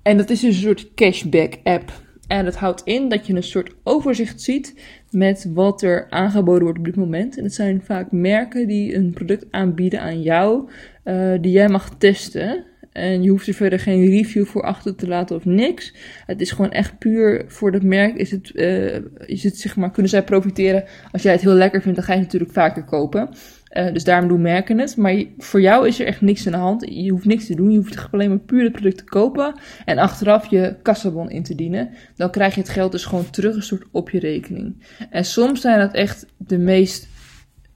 En 0.01 0.17
dat 0.17 0.29
is 0.29 0.39
dus 0.39 0.55
een 0.55 0.61
soort 0.61 0.93
cashback 0.93 1.53
app. 1.63 2.05
En 2.27 2.45
dat 2.45 2.55
houdt 2.55 2.81
in 2.83 3.09
dat 3.09 3.27
je 3.27 3.33
een 3.33 3.43
soort 3.43 3.75
overzicht 3.83 4.41
ziet 4.41 4.73
met 5.11 5.49
wat 5.53 5.81
er 5.81 6.09
aangeboden 6.09 6.63
wordt 6.63 6.79
op 6.79 6.85
dit 6.85 6.95
moment. 6.95 7.37
En 7.37 7.43
het 7.43 7.53
zijn 7.53 7.81
vaak 7.83 8.11
merken 8.11 8.67
die 8.67 8.95
een 8.95 9.11
product 9.11 9.45
aanbieden 9.51 10.01
aan 10.01 10.21
jou, 10.21 10.69
uh, 11.03 11.33
die 11.41 11.51
jij 11.51 11.69
mag 11.69 11.95
testen. 11.97 12.65
En 12.91 13.23
je 13.23 13.29
hoeft 13.29 13.47
er 13.47 13.53
verder 13.53 13.79
geen 13.79 14.05
review 14.05 14.45
voor 14.45 14.61
achter 14.61 14.95
te 14.95 15.07
laten 15.07 15.35
of 15.35 15.45
niks. 15.45 15.93
Het 16.25 16.41
is 16.41 16.51
gewoon 16.51 16.71
echt 16.71 16.97
puur 16.97 17.45
voor 17.47 17.71
dat 17.71 17.83
merk. 17.83 18.15
Is 18.15 18.31
het, 18.31 18.51
uh, 18.53 18.95
is 19.25 19.43
het, 19.43 19.57
zeg 19.57 19.75
maar, 19.75 19.91
kunnen 19.91 20.11
zij 20.11 20.23
profiteren. 20.23 20.83
Als 21.11 21.21
jij 21.21 21.31
het 21.31 21.41
heel 21.41 21.53
lekker 21.53 21.81
vindt, 21.81 21.97
dan 21.97 22.05
ga 22.05 22.13
je 22.13 22.19
het 22.19 22.27
natuurlijk 22.31 22.53
vaker 22.53 22.83
kopen. 22.83 23.29
Uh, 23.73 23.93
dus 23.93 24.03
daarom 24.03 24.27
doen 24.27 24.41
merken 24.41 24.79
het. 24.79 24.97
Maar 24.97 25.23
voor 25.37 25.61
jou 25.61 25.87
is 25.87 25.99
er 25.99 26.05
echt 26.05 26.21
niks 26.21 26.45
aan 26.45 26.51
de 26.51 26.57
hand. 26.57 26.85
Je 26.89 27.11
hoeft 27.11 27.25
niks 27.25 27.45
te 27.45 27.55
doen. 27.55 27.71
Je 27.71 27.77
hoeft 27.77 28.07
alleen 28.11 28.29
maar 28.29 28.39
puur 28.39 28.63
het 28.63 28.71
product 28.71 28.97
te 28.97 29.03
kopen. 29.03 29.53
En 29.85 29.97
achteraf 29.97 30.45
je 30.45 30.75
kassabon 30.81 31.29
in 31.29 31.43
te 31.43 31.55
dienen. 31.55 31.89
Dan 32.15 32.31
krijg 32.31 32.55
je 32.55 32.61
het 32.61 32.69
geld 32.69 32.91
dus 32.91 33.05
gewoon 33.05 33.29
terug 33.29 33.73
op 33.91 34.09
je 34.09 34.19
rekening. 34.19 34.83
En 35.09 35.25
soms 35.25 35.61
zijn 35.61 35.79
dat 35.79 35.93
echt 35.93 36.25
de 36.37 36.57
meest 36.57 37.07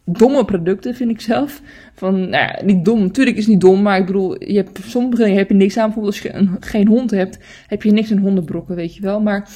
domme 0.06 0.46
producten, 0.46 0.96
vind 0.96 1.12
ik 1.12 1.22
zelf. 1.22 1.62
Van, 1.96 2.14
nou 2.20 2.30
ja, 2.30 2.60
niet 2.64 2.86
dom. 2.86 3.02
Natuurlijk 3.02 3.38
is 3.38 3.44
het 3.44 3.54
niet 3.54 3.62
dom. 3.62 3.82
Maar 3.82 4.00
ik 4.00 4.06
bedoel, 4.06 4.44
je 4.44 4.56
hebt, 4.56 4.80
sommige 4.86 5.24
dingen 5.24 5.38
heb 5.38 5.50
je 5.50 5.56
niks 5.56 5.78
aan. 5.78 5.86
Bijvoorbeeld 5.86 6.14
als 6.14 6.24
je 6.24 6.34
een, 6.34 6.58
geen 6.60 6.88
hond 6.88 7.12
hebt, 7.12 7.40
heb 7.68 7.84
je 7.84 7.92
niks 7.92 8.12
aan 8.12 8.18
hondenbrokken, 8.18 8.76
weet 8.76 8.96
je 8.96 9.02
wel. 9.02 9.22
Maar 9.22 9.50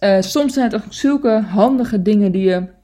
uh, 0.00 0.20
soms 0.20 0.52
zijn 0.52 0.70
het 0.70 0.74
ook 0.74 0.92
zulke 0.92 1.30
handige 1.30 2.02
dingen 2.02 2.32
die 2.32 2.44
je 2.44 2.74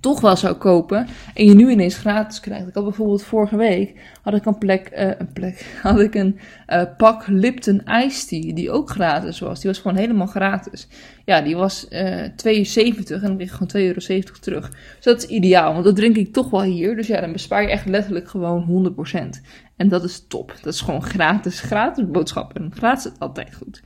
toch 0.00 0.20
wel 0.20 0.36
zou 0.36 0.54
kopen 0.54 1.06
en 1.34 1.44
je 1.44 1.54
nu 1.54 1.70
ineens 1.70 1.96
gratis 1.96 2.40
krijgt. 2.40 2.68
Ik 2.68 2.74
had 2.74 2.84
bijvoorbeeld 2.84 3.22
vorige 3.22 3.56
week 3.56 3.94
had 4.22 4.34
ik 4.34 4.44
een 4.44 4.58
plek, 4.58 4.90
uh, 4.92 5.10
een 5.18 5.32
plek, 5.32 5.66
had 5.82 6.00
ik 6.00 6.14
een 6.14 6.38
uh, 6.68 6.82
pak 6.96 7.26
Lipton 7.26 7.82
Ice 7.86 8.26
Tea 8.26 8.54
die 8.54 8.70
ook 8.70 8.90
gratis 8.90 9.38
was. 9.38 9.60
Die 9.60 9.70
was 9.70 9.80
gewoon 9.80 9.96
helemaal 9.96 10.26
gratis. 10.26 10.88
Ja, 11.24 11.40
die 11.40 11.56
was 11.56 11.86
uh, 11.90 12.22
72 12.36 13.22
en 13.22 13.28
dan 13.28 13.36
kreeg 13.36 13.60
ik 13.60 13.70
gewoon 13.70 13.92
2,70 13.92 14.16
euro 14.16 14.38
terug. 14.40 14.70
Dus 14.70 15.04
dat 15.04 15.22
is 15.22 15.28
ideaal, 15.28 15.72
want 15.72 15.84
dat 15.84 15.96
drink 15.96 16.16
ik 16.16 16.32
toch 16.32 16.50
wel 16.50 16.62
hier. 16.62 16.96
Dus 16.96 17.06
ja, 17.06 17.20
dan 17.20 17.32
bespaar 17.32 17.62
je 17.62 17.68
echt 17.68 17.86
letterlijk 17.86 18.28
gewoon 18.28 18.94
100%. 19.14 19.40
En 19.76 19.88
dat 19.88 20.04
is 20.04 20.26
top. 20.26 20.54
Dat 20.62 20.74
is 20.74 20.80
gewoon 20.80 21.02
gratis, 21.02 21.60
gratis 21.60 22.10
boodschappen. 22.10 22.72
Gratis 22.74 23.12
is 23.12 23.18
altijd 23.18 23.54
goed. 23.54 23.82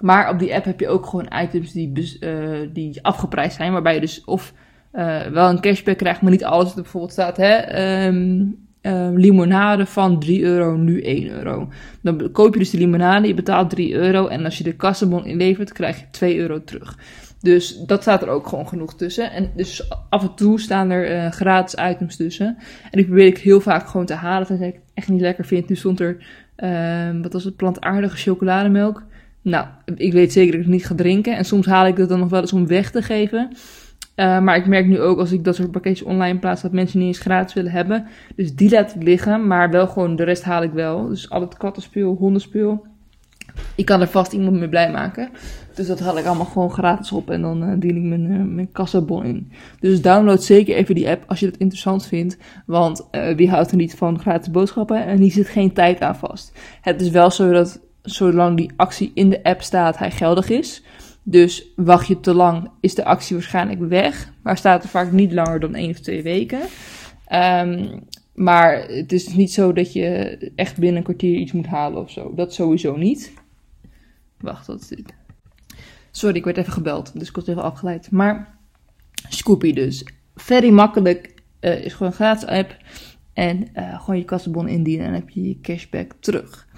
Maar 0.00 0.30
op 0.30 0.38
die 0.38 0.54
app 0.54 0.64
heb 0.64 0.80
je 0.80 0.88
ook 0.88 1.06
gewoon 1.06 1.32
items 1.42 1.72
die, 1.72 1.92
die 2.72 3.04
afgeprijsd 3.04 3.56
zijn, 3.56 3.72
waarbij 3.72 3.94
je 3.94 4.00
dus 4.00 4.24
of 4.24 4.52
uh, 4.92 5.20
wel 5.26 5.48
een 5.48 5.60
cashback 5.60 5.98
krijgt, 5.98 6.20
maar 6.22 6.30
niet 6.30 6.44
alles. 6.44 6.68
Er 6.68 6.82
bijvoorbeeld 6.82 7.12
staat, 7.12 7.36
hè, 7.36 8.06
um, 8.06 8.56
um, 8.82 9.18
limonade 9.18 9.86
van 9.86 10.20
3 10.20 10.42
euro, 10.42 10.76
nu 10.76 11.02
1 11.02 11.28
euro. 11.28 11.68
Dan 12.00 12.30
koop 12.32 12.52
je 12.52 12.58
dus 12.58 12.70
de 12.70 12.78
limonade, 12.78 13.26
je 13.26 13.34
betaalt 13.34 13.70
3 13.70 13.94
euro. 13.94 14.26
En 14.26 14.44
als 14.44 14.58
je 14.58 14.64
de 14.64 14.76
kassenbon 14.76 15.26
inlevert, 15.26 15.72
krijg 15.72 15.98
je 15.98 16.04
2 16.10 16.38
euro 16.38 16.64
terug. 16.64 16.96
Dus 17.40 17.76
dat 17.86 18.02
staat 18.02 18.22
er 18.22 18.28
ook 18.28 18.46
gewoon 18.46 18.68
genoeg 18.68 18.94
tussen. 18.94 19.32
En 19.32 19.50
dus 19.56 19.90
af 20.08 20.22
en 20.22 20.34
toe 20.34 20.60
staan 20.60 20.90
er 20.90 21.24
uh, 21.24 21.30
gratis 21.30 21.80
items 21.90 22.16
tussen. 22.16 22.46
En 22.82 22.90
die 22.90 23.04
probeer 23.04 23.26
ik 23.26 23.38
heel 23.38 23.60
vaak 23.60 23.88
gewoon 23.88 24.06
te 24.06 24.14
halen, 24.14 24.46
tenzij 24.46 24.68
ik 24.68 24.80
echt 24.94 25.08
niet 25.08 25.20
lekker 25.20 25.44
vind. 25.44 25.68
Nu 25.68 25.76
stond 25.76 26.00
er, 26.00 26.16
uh, 26.56 27.22
wat 27.22 27.32
was 27.32 27.44
het, 27.44 27.56
plantaardige 27.56 28.16
chocolademelk. 28.16 29.02
Nou, 29.42 29.66
ik 29.94 30.12
weet 30.12 30.32
zeker 30.32 30.50
dat 30.50 30.60
ik 30.60 30.66
het 30.66 30.74
niet 30.74 30.86
ga 30.86 30.94
drinken. 30.94 31.36
En 31.36 31.44
soms 31.44 31.66
haal 31.66 31.86
ik 31.86 31.96
het 31.96 32.08
dan 32.08 32.18
nog 32.18 32.28
wel 32.28 32.40
eens 32.40 32.52
om 32.52 32.66
weg 32.66 32.90
te 32.90 33.02
geven. 33.02 33.52
Uh, 34.22 34.40
maar 34.40 34.56
ik 34.56 34.66
merk 34.66 34.86
nu 34.86 35.00
ook 35.00 35.18
als 35.18 35.32
ik 35.32 35.44
dat 35.44 35.54
soort 35.54 35.70
pakketjes 35.70 36.06
online 36.06 36.38
plaats 36.38 36.62
dat 36.62 36.72
mensen 36.72 36.98
niet 36.98 37.08
eens 37.08 37.18
gratis 37.18 37.54
willen 37.54 37.72
hebben. 37.72 38.06
Dus 38.36 38.54
die 38.54 38.70
laat 38.70 38.94
ik 38.94 39.02
liggen, 39.02 39.46
maar 39.46 39.70
wel 39.70 39.86
gewoon 39.86 40.16
de 40.16 40.24
rest 40.24 40.42
haal 40.42 40.62
ik 40.62 40.72
wel. 40.72 41.08
Dus 41.08 41.30
al 41.30 41.40
het 41.40 41.56
kattenspeel, 41.56 42.14
hondenspeel. 42.14 42.86
Ik 43.74 43.84
kan 43.84 44.00
er 44.00 44.08
vast 44.08 44.32
iemand 44.32 44.58
mee 44.58 44.68
blij 44.68 44.90
maken. 44.90 45.30
Dus 45.74 45.86
dat 45.86 46.00
haal 46.00 46.18
ik 46.18 46.24
allemaal 46.24 46.46
gewoon 46.46 46.70
gratis 46.70 47.12
op 47.12 47.30
en 47.30 47.42
dan 47.42 47.62
uh, 47.62 47.74
dien 47.78 47.96
ik 47.96 48.02
mijn, 48.02 48.30
uh, 48.30 48.54
mijn 48.54 48.72
kassabon 48.72 49.24
in. 49.24 49.52
Dus 49.80 50.02
download 50.02 50.42
zeker 50.42 50.74
even 50.74 50.94
die 50.94 51.08
app 51.08 51.24
als 51.26 51.40
je 51.40 51.46
dat 51.46 51.56
interessant 51.56 52.06
vindt. 52.06 52.36
Want 52.66 53.08
wie 53.36 53.50
houdt 53.50 53.70
er 53.70 53.76
niet 53.76 53.94
van 53.94 54.18
gratis 54.18 54.50
boodschappen 54.50 55.04
en 55.04 55.18
hier 55.18 55.32
zit 55.32 55.48
geen 55.48 55.72
tijd 55.72 56.00
aan 56.00 56.16
vast. 56.16 56.58
Het 56.80 57.00
is 57.00 57.10
wel 57.10 57.30
zo 57.30 57.52
dat 57.52 57.80
zolang 58.02 58.56
die 58.56 58.70
actie 58.76 59.10
in 59.14 59.30
de 59.30 59.42
app 59.42 59.62
staat, 59.62 59.98
hij 59.98 60.10
geldig 60.10 60.48
is. 60.50 60.82
Dus 61.22 61.72
wacht 61.76 62.06
je 62.06 62.20
te 62.20 62.34
lang, 62.34 62.70
is 62.80 62.94
de 62.94 63.04
actie 63.04 63.36
waarschijnlijk 63.36 63.80
weg. 63.80 64.32
Maar 64.42 64.56
staat 64.56 64.82
er 64.82 64.88
vaak 64.88 65.12
niet 65.12 65.32
langer 65.32 65.60
dan 65.60 65.74
één 65.74 65.90
of 65.90 66.00
twee 66.00 66.22
weken. 66.22 66.60
Um, 67.32 68.02
maar 68.34 68.86
het 68.88 69.12
is 69.12 69.34
niet 69.34 69.52
zo 69.52 69.72
dat 69.72 69.92
je 69.92 70.38
echt 70.56 70.78
binnen 70.78 70.96
een 70.96 71.02
kwartier 71.02 71.36
iets 71.36 71.52
moet 71.52 71.66
halen 71.66 72.02
of 72.02 72.10
zo. 72.10 72.34
Dat 72.34 72.54
sowieso 72.54 72.96
niet. 72.96 73.32
Wacht, 74.40 74.66
wat 74.66 74.80
is 74.80 74.88
dit? 74.88 75.14
Sorry, 76.10 76.36
ik 76.36 76.44
werd 76.44 76.56
even 76.56 76.72
gebeld, 76.72 77.18
dus 77.18 77.28
ik 77.28 77.34
was 77.34 77.46
even 77.46 77.62
afgeleid. 77.62 78.10
Maar 78.10 78.58
Scoopy 79.28 79.72
dus. 79.72 80.04
Very 80.34 80.70
makkelijk. 80.70 81.34
Uh, 81.60 81.84
is 81.84 81.92
gewoon 81.92 82.08
een 82.08 82.14
gratis 82.14 82.48
app. 82.48 82.76
En 83.32 83.68
uh, 83.76 84.00
gewoon 84.00 84.18
je 84.18 84.24
kassenbon 84.24 84.68
indienen 84.68 85.06
en 85.06 85.12
dan 85.12 85.20
heb 85.20 85.30
je 85.30 85.48
je 85.48 85.60
cashback 85.60 86.12
terug. 86.20 86.68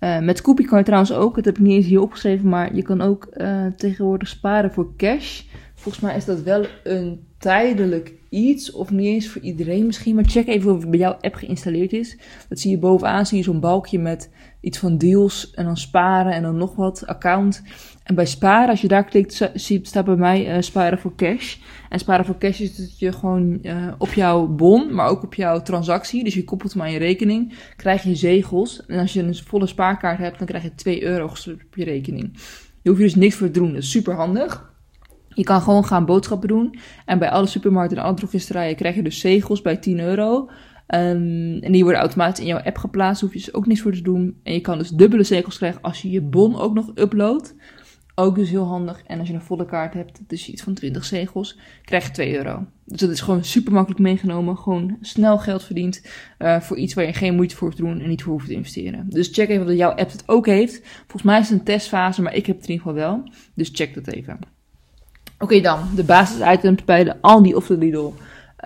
Uh, 0.00 0.20
met 0.20 0.40
Koepie 0.40 0.66
kan 0.66 0.78
je 0.78 0.84
trouwens 0.84 1.12
ook, 1.12 1.34
dat 1.34 1.44
heb 1.44 1.58
ik 1.58 1.62
niet 1.62 1.76
eens 1.76 1.86
hier 1.86 2.00
opgeschreven, 2.00 2.48
maar 2.48 2.74
je 2.74 2.82
kan 2.82 3.00
ook 3.00 3.28
uh, 3.36 3.66
tegenwoordig 3.76 4.28
sparen 4.28 4.72
voor 4.72 4.96
cash. 4.96 5.42
Volgens 5.74 6.04
mij 6.04 6.16
is 6.16 6.24
dat 6.24 6.42
wel 6.42 6.66
een 6.82 7.26
tijdelijk 7.44 8.12
iets, 8.28 8.72
of 8.72 8.90
niet 8.90 9.06
eens 9.06 9.28
voor 9.28 9.42
iedereen 9.42 9.86
misschien, 9.86 10.14
maar 10.14 10.24
check 10.24 10.46
even 10.46 10.72
of 10.72 10.80
het 10.80 10.90
bij 10.90 10.98
jouw 10.98 11.16
app 11.20 11.34
geïnstalleerd 11.34 11.92
is. 11.92 12.18
Dat 12.48 12.60
zie 12.60 12.70
je 12.70 12.78
bovenaan, 12.78 13.26
zie 13.26 13.38
je 13.38 13.44
zo'n 13.44 13.60
balkje 13.60 13.98
met 13.98 14.30
iets 14.60 14.78
van 14.78 14.98
deals 14.98 15.50
en 15.50 15.64
dan 15.64 15.76
sparen 15.76 16.32
en 16.32 16.42
dan 16.42 16.56
nog 16.56 16.74
wat 16.74 17.06
account. 17.06 17.62
En 18.02 18.14
bij 18.14 18.26
sparen, 18.26 18.68
als 18.68 18.80
je 18.80 18.88
daar 18.88 19.04
klikt, 19.04 19.50
staat 19.82 20.04
bij 20.04 20.16
mij 20.16 20.56
uh, 20.56 20.62
sparen 20.62 20.98
voor 20.98 21.14
cash. 21.16 21.56
En 21.88 21.98
sparen 21.98 22.24
voor 22.24 22.38
cash 22.38 22.60
is 22.60 22.76
dat 22.76 22.98
je 22.98 23.12
gewoon 23.12 23.58
uh, 23.62 23.92
op 23.98 24.12
jouw 24.12 24.46
bon, 24.46 24.94
maar 24.94 25.08
ook 25.08 25.22
op 25.22 25.34
jouw 25.34 25.62
transactie, 25.62 26.24
dus 26.24 26.34
je 26.34 26.44
koppelt 26.44 26.72
hem 26.72 26.82
aan 26.82 26.92
je 26.92 26.98
rekening, 26.98 27.54
krijg 27.76 28.02
je 28.02 28.14
zegels. 28.14 28.86
En 28.86 28.98
als 28.98 29.12
je 29.12 29.22
een 29.22 29.34
volle 29.34 29.66
spaarkaart 29.66 30.18
hebt, 30.18 30.38
dan 30.38 30.46
krijg 30.46 30.62
je 30.62 30.74
2 30.74 31.02
euro 31.02 31.24
op 31.24 31.74
je 31.74 31.84
rekening. 31.84 32.30
Je 32.82 32.88
hoeft 32.88 33.00
je 33.00 33.06
dus 33.06 33.14
niks 33.14 33.34
voor 33.34 33.46
te 33.46 33.58
doen, 33.58 33.72
dat 33.72 33.82
is 33.82 33.90
super 33.90 34.14
handig. 34.14 34.73
Je 35.34 35.44
kan 35.44 35.60
gewoon 35.60 35.84
gaan 35.84 36.04
boodschappen 36.04 36.48
doen. 36.48 36.78
En 37.04 37.18
bij 37.18 37.30
alle 37.30 37.46
supermarkten 37.46 37.98
en 37.98 38.04
alle 38.04 38.14
drogisterijen 38.14 38.76
krijg 38.76 38.94
je 38.94 39.02
dus 39.02 39.20
zegels 39.20 39.62
bij 39.62 39.76
10 39.76 40.00
euro. 40.00 40.48
Um, 40.88 41.58
en 41.58 41.72
die 41.72 41.82
worden 41.82 42.00
automatisch 42.00 42.40
in 42.40 42.46
jouw 42.46 42.62
app 42.62 42.78
geplaatst. 42.78 43.20
Hoef 43.20 43.32
je 43.32 43.38
dus 43.38 43.54
ook 43.54 43.66
niks 43.66 43.80
voor 43.80 43.92
te 43.92 44.02
doen. 44.02 44.40
En 44.42 44.52
je 44.52 44.60
kan 44.60 44.78
dus 44.78 44.88
dubbele 44.88 45.22
zegels 45.22 45.56
krijgen 45.56 45.80
als 45.80 46.02
je 46.02 46.10
je 46.10 46.22
bon 46.22 46.56
ook 46.56 46.74
nog 46.74 46.90
uploadt. 46.94 47.54
Ook 48.16 48.34
dus 48.34 48.50
heel 48.50 48.64
handig. 48.64 49.02
En 49.06 49.18
als 49.18 49.28
je 49.28 49.34
een 49.34 49.42
volle 49.42 49.64
kaart 49.64 49.94
hebt, 49.94 50.20
dus 50.26 50.48
iets 50.48 50.62
van 50.62 50.74
20 50.74 51.04
zegels, 51.04 51.58
krijg 51.82 52.06
je 52.06 52.12
2 52.12 52.36
euro. 52.36 52.66
Dus 52.84 53.00
dat 53.00 53.10
is 53.10 53.20
gewoon 53.20 53.44
super 53.44 53.72
makkelijk 53.72 54.00
meegenomen. 54.00 54.56
Gewoon 54.56 54.96
snel 55.00 55.38
geld 55.38 55.62
verdiend 55.62 56.06
uh, 56.38 56.60
voor 56.60 56.76
iets 56.76 56.94
waar 56.94 57.06
je 57.06 57.12
geen 57.12 57.34
moeite 57.34 57.56
voor 57.56 57.66
hoeft 57.66 57.78
te 57.78 57.84
doen 57.84 58.00
en 58.00 58.08
niet 58.08 58.22
voor 58.22 58.32
hoeft 58.32 58.46
te 58.46 58.52
investeren. 58.52 59.06
Dus 59.08 59.28
check 59.32 59.48
even 59.48 59.66
of 59.66 59.72
jouw 59.72 59.90
app 59.90 60.12
het 60.12 60.22
ook 60.26 60.46
heeft. 60.46 60.80
Volgens 60.84 61.22
mij 61.22 61.40
is 61.40 61.48
het 61.48 61.58
een 61.58 61.64
testfase, 61.64 62.22
maar 62.22 62.34
ik 62.34 62.46
heb 62.46 62.56
het 62.56 62.64
in 62.64 62.72
ieder 62.72 62.86
geval 62.86 63.02
wel. 63.02 63.30
Dus 63.54 63.70
check 63.72 63.94
dat 63.94 64.06
even. 64.06 64.38
Oké 65.38 65.60
dan, 65.60 65.78
de 65.96 66.04
basisitems 66.04 66.84
bij 66.84 67.04
de 67.04 67.14
Aldi 67.20 67.54
of 67.54 67.66
de 67.66 67.78
Lidl. 67.78 68.12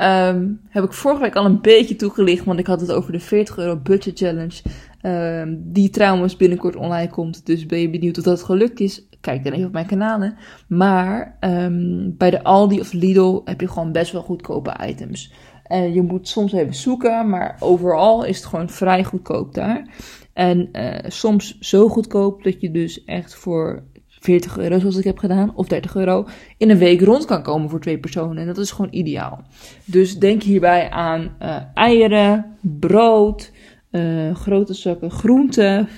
Um, 0.01 0.61
heb 0.69 0.85
ik 0.85 0.93
vorige 0.93 1.21
week 1.21 1.37
al 1.37 1.45
een 1.45 1.61
beetje 1.61 1.97
toegelicht, 1.97 2.45
want 2.45 2.59
ik 2.59 2.67
had 2.67 2.81
het 2.81 2.93
over 2.93 3.13
de 3.13 3.21
40 3.21 3.59
euro 3.59 3.77
budget 3.77 4.19
challenge. 4.19 4.63
Um, 5.03 5.63
die 5.65 5.91
trouwens 5.91 6.37
binnenkort 6.37 6.77
online 6.77 7.11
komt. 7.11 7.47
Dus 7.47 7.67
ben 7.67 7.81
je 7.81 7.91
benieuwd 7.91 8.19
of 8.19 8.25
dat 8.25 8.43
gelukt 8.43 8.81
is? 8.81 9.09
Kijk 9.21 9.45
dan 9.45 9.53
even 9.53 9.67
op 9.67 9.73
mijn 9.73 9.87
kanalen. 9.87 10.37
Maar 10.69 11.37
um, 11.41 12.15
bij 12.17 12.31
de 12.31 12.45
Aldi 12.45 12.81
of 12.81 12.93
Lidl 12.93 13.41
heb 13.45 13.61
je 13.61 13.69
gewoon 13.69 13.93
best 13.93 14.13
wel 14.13 14.23
goedkope 14.23 14.77
items. 14.87 15.33
En 15.65 15.93
je 15.93 16.03
moet 16.03 16.29
soms 16.29 16.53
even 16.53 16.75
zoeken, 16.75 17.29
maar 17.29 17.57
overal 17.61 18.25
is 18.25 18.37
het 18.37 18.47
gewoon 18.47 18.69
vrij 18.69 19.05
goedkoop 19.05 19.55
daar. 19.55 19.87
En 20.33 20.69
uh, 20.73 20.95
soms 21.07 21.59
zo 21.59 21.89
goedkoop 21.89 22.43
dat 22.43 22.61
je 22.61 22.71
dus 22.71 23.05
echt 23.05 23.35
voor 23.35 23.83
40 24.21 24.59
euro 24.59 24.79
zoals 24.79 24.97
ik 24.97 25.05
heb 25.05 25.19
gedaan, 25.19 25.55
of 25.55 25.69
30 25.69 25.97
euro, 25.97 26.27
in 26.57 26.71
een 26.71 26.79
week 26.79 27.01
rond 27.01 27.25
kan 27.25 27.43
komen 27.43 27.71
voor 27.71 27.81
twee 27.81 27.99
personen. 27.99 28.39
En 28.39 28.47
dat 28.47 28.59
is 28.59 28.71
gewoon 28.71 28.93
ideaal. 28.93 29.43
Dus 29.85 30.19
denk 30.19 30.43
hierbij 30.43 30.91
aan 30.91 31.37
uh, 31.43 31.57
eieren, 31.75 32.57
brood, 32.61 33.53
uh, 33.91 34.35
grote 34.35 34.75
zakken 34.75 35.11
groenten, 35.11 35.89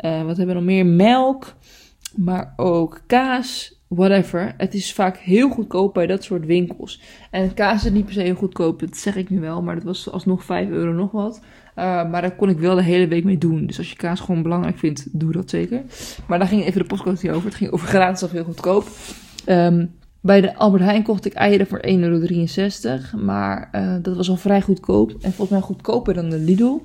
uh, 0.00 0.22
wat 0.22 0.36
hebben 0.36 0.46
we 0.46 0.60
nog 0.60 0.70
meer? 0.70 0.86
Melk, 0.86 1.54
maar 2.16 2.52
ook 2.56 3.00
kaas, 3.06 3.80
whatever. 3.88 4.54
Het 4.56 4.74
is 4.74 4.92
vaak 4.92 5.16
heel 5.16 5.48
goedkoop 5.48 5.94
bij 5.94 6.06
dat 6.06 6.24
soort 6.24 6.46
winkels. 6.46 7.00
En 7.30 7.54
kaas 7.54 7.84
is 7.84 7.90
niet 7.90 8.04
per 8.04 8.14
se 8.14 8.20
heel 8.20 8.34
goedkoop, 8.34 8.80
dat 8.80 8.96
zeg 8.96 9.16
ik 9.16 9.30
nu 9.30 9.40
wel, 9.40 9.62
maar 9.62 9.74
dat 9.74 9.84
was 9.84 10.10
alsnog 10.10 10.44
5 10.44 10.68
euro 10.68 10.92
nog 10.92 11.10
wat. 11.10 11.40
Uh, 11.78 12.10
maar 12.10 12.20
daar 12.20 12.36
kon 12.36 12.48
ik 12.48 12.58
wel 12.58 12.74
de 12.74 12.82
hele 12.82 13.08
week 13.08 13.24
mee 13.24 13.38
doen. 13.38 13.66
Dus 13.66 13.78
als 13.78 13.90
je 13.90 13.96
kaas 13.96 14.20
gewoon 14.20 14.42
belangrijk 14.42 14.78
vindt, 14.78 15.06
doe 15.20 15.32
dat 15.32 15.50
zeker. 15.50 15.82
Maar 16.26 16.38
daar 16.38 16.48
ging 16.48 16.64
even 16.64 16.80
de 16.80 16.86
podcast 16.86 17.22
niet 17.22 17.32
over. 17.32 17.44
Het 17.44 17.54
ging 17.54 17.70
over 17.70 17.86
gratis 17.86 18.22
of 18.22 18.30
heel 18.30 18.44
goedkoop. 18.44 18.86
Um, 19.46 19.90
bij 20.20 20.40
de 20.40 20.56
Albert 20.56 20.82
Heijn 20.82 21.02
kocht 21.02 21.24
ik 21.24 21.32
eieren 21.32 21.66
voor 21.66 21.84
1,63 21.86 21.90
euro. 21.90 23.24
Maar 23.24 23.68
uh, 23.72 23.94
dat 24.02 24.16
was 24.16 24.30
al 24.30 24.36
vrij 24.36 24.60
goedkoop. 24.60 25.10
En 25.10 25.32
volgens 25.32 25.50
mij 25.50 25.60
goedkoper 25.60 26.14
dan 26.14 26.30
de 26.30 26.38
Lidl. 26.38 26.80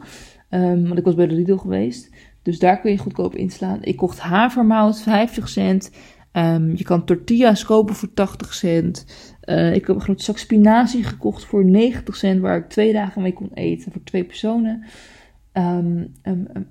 Um, 0.50 0.84
want 0.84 0.98
ik 0.98 1.06
was 1.06 1.16
bij 1.16 1.28
de 1.28 1.36
Lidl 1.36 1.56
geweest. 1.56 2.10
Dus 2.42 2.60
daar 2.60 2.80
kun 2.80 2.92
je 2.92 2.98
goedkoop 2.98 3.36
inslaan. 3.36 3.78
Ik 3.82 3.98
kocht 3.98 4.20
havermout, 4.20 5.02
50 5.02 5.50
cent. 5.50 5.92
Um, 6.34 6.72
je 6.76 6.84
kan 6.84 7.06
tortillas 7.06 7.66
kopen 7.66 7.96
voor 7.96 8.14
80 8.14 8.54
cent. 8.54 9.06
Uh, 9.46 9.76
ik 9.76 9.88
heb 9.88 9.96
een 9.96 10.02
grote 10.02 10.24
zak 10.24 10.38
spinazie 10.38 11.04
gekocht 11.04 11.46
voor 11.46 11.66
90 11.66 12.16
cent, 12.16 12.42
waar 12.42 12.58
ik 12.58 12.70
twee 12.70 12.94
dagen 12.94 13.22
mee 13.22 13.34
kon 13.34 13.52
eten 13.54 13.92
voor 13.92 14.04
twee 14.04 14.24
personen. 14.24 14.84
Um, 15.54 16.14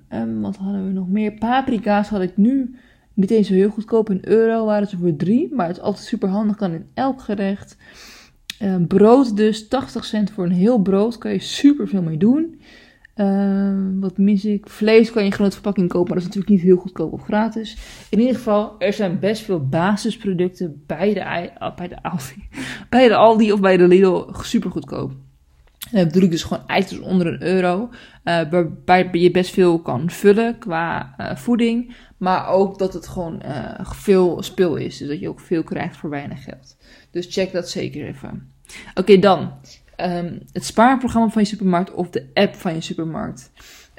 um, 0.09 0.41
wat 0.41 0.55
hadden 0.55 0.87
we 0.87 0.93
nog 0.93 1.09
meer? 1.09 1.31
Paprika's 1.31 2.09
had 2.09 2.21
ik 2.21 2.37
nu 2.37 2.75
niet 3.13 3.31
eens 3.31 3.47
zo 3.47 3.53
heel 3.53 3.69
goedkoop. 3.69 4.09
In 4.09 4.19
euro 4.21 4.65
waren 4.65 4.87
ze 4.87 4.97
voor 4.97 5.15
drie, 5.15 5.53
maar 5.53 5.67
het 5.67 5.77
is 5.77 5.83
altijd 5.83 6.05
super 6.05 6.29
handig, 6.29 6.55
kan 6.55 6.73
in 6.73 6.85
elk 6.93 7.21
gerecht. 7.21 7.77
brood 8.87 9.37
dus, 9.37 9.67
80 9.67 10.05
cent 10.05 10.31
voor 10.31 10.45
een 10.45 10.51
heel 10.51 10.81
brood, 10.81 11.17
kan 11.17 11.31
je 11.31 11.39
super 11.39 11.87
veel 11.87 12.01
mee 12.01 12.17
doen. 12.17 12.61
Uh, 13.15 13.75
wat 13.99 14.17
mis 14.17 14.45
ik? 14.45 14.69
Vlees 14.69 15.11
kan 15.11 15.21
je 15.23 15.29
in 15.29 15.35
grote 15.35 15.51
verpakking 15.51 15.89
kopen, 15.89 16.07
maar 16.07 16.23
dat 16.23 16.29
is 16.29 16.35
natuurlijk 16.35 16.61
niet 16.61 16.71
heel 16.71 16.81
goedkoop 16.81 17.13
of 17.13 17.23
gratis. 17.23 17.77
In 18.09 18.19
ieder 18.19 18.35
geval, 18.35 18.75
er 18.79 18.93
zijn 18.93 19.19
best 19.19 19.41
veel 19.43 19.67
basisproducten 19.67 20.83
bij 20.87 21.13
de, 21.13 21.49
oh, 21.59 21.75
bij 21.75 21.87
de 21.87 22.03
Aldi, 22.03 22.47
bij 22.89 23.07
de 23.07 23.15
Aldi 23.15 23.51
of 23.51 23.59
bij 23.59 23.77
de 23.77 23.87
Lidl 23.87 24.31
super 24.41 24.71
goedkoop. 24.71 25.11
En 25.91 25.97
dat 25.99 26.07
bedoel 26.07 26.23
ik 26.23 26.31
dus 26.31 26.43
gewoon 26.43 26.63
items 26.67 26.99
onder 27.01 27.27
een 27.27 27.43
euro, 27.43 27.89
uh, 28.23 28.41
waarbij 28.49 29.09
je 29.11 29.31
best 29.31 29.53
veel 29.53 29.79
kan 29.79 30.09
vullen 30.09 30.57
qua 30.57 31.13
uh, 31.17 31.35
voeding, 31.35 31.95
maar 32.17 32.47
ook 32.47 32.79
dat 32.79 32.93
het 32.93 33.07
gewoon 33.07 33.41
uh, 33.45 33.79
veel 33.81 34.43
spul 34.43 34.75
is, 34.75 34.97
dus 34.97 35.07
dat 35.07 35.19
je 35.19 35.29
ook 35.29 35.39
veel 35.39 35.63
krijgt 35.63 35.97
voor 35.97 36.09
weinig 36.09 36.43
geld. 36.43 36.77
Dus 37.11 37.27
check 37.29 37.51
dat 37.51 37.69
zeker 37.69 38.07
even. 38.07 38.53
Oké, 38.93 39.19
dan 39.19 39.51
um, 39.97 40.39
het 40.51 40.65
spaarprogramma 40.65 41.29
van 41.29 41.41
je 41.41 41.47
supermarkt 41.47 41.93
of 41.93 42.09
de 42.09 42.29
app 42.33 42.55
van 42.55 42.73
je 42.73 42.81
supermarkt. 42.81 43.51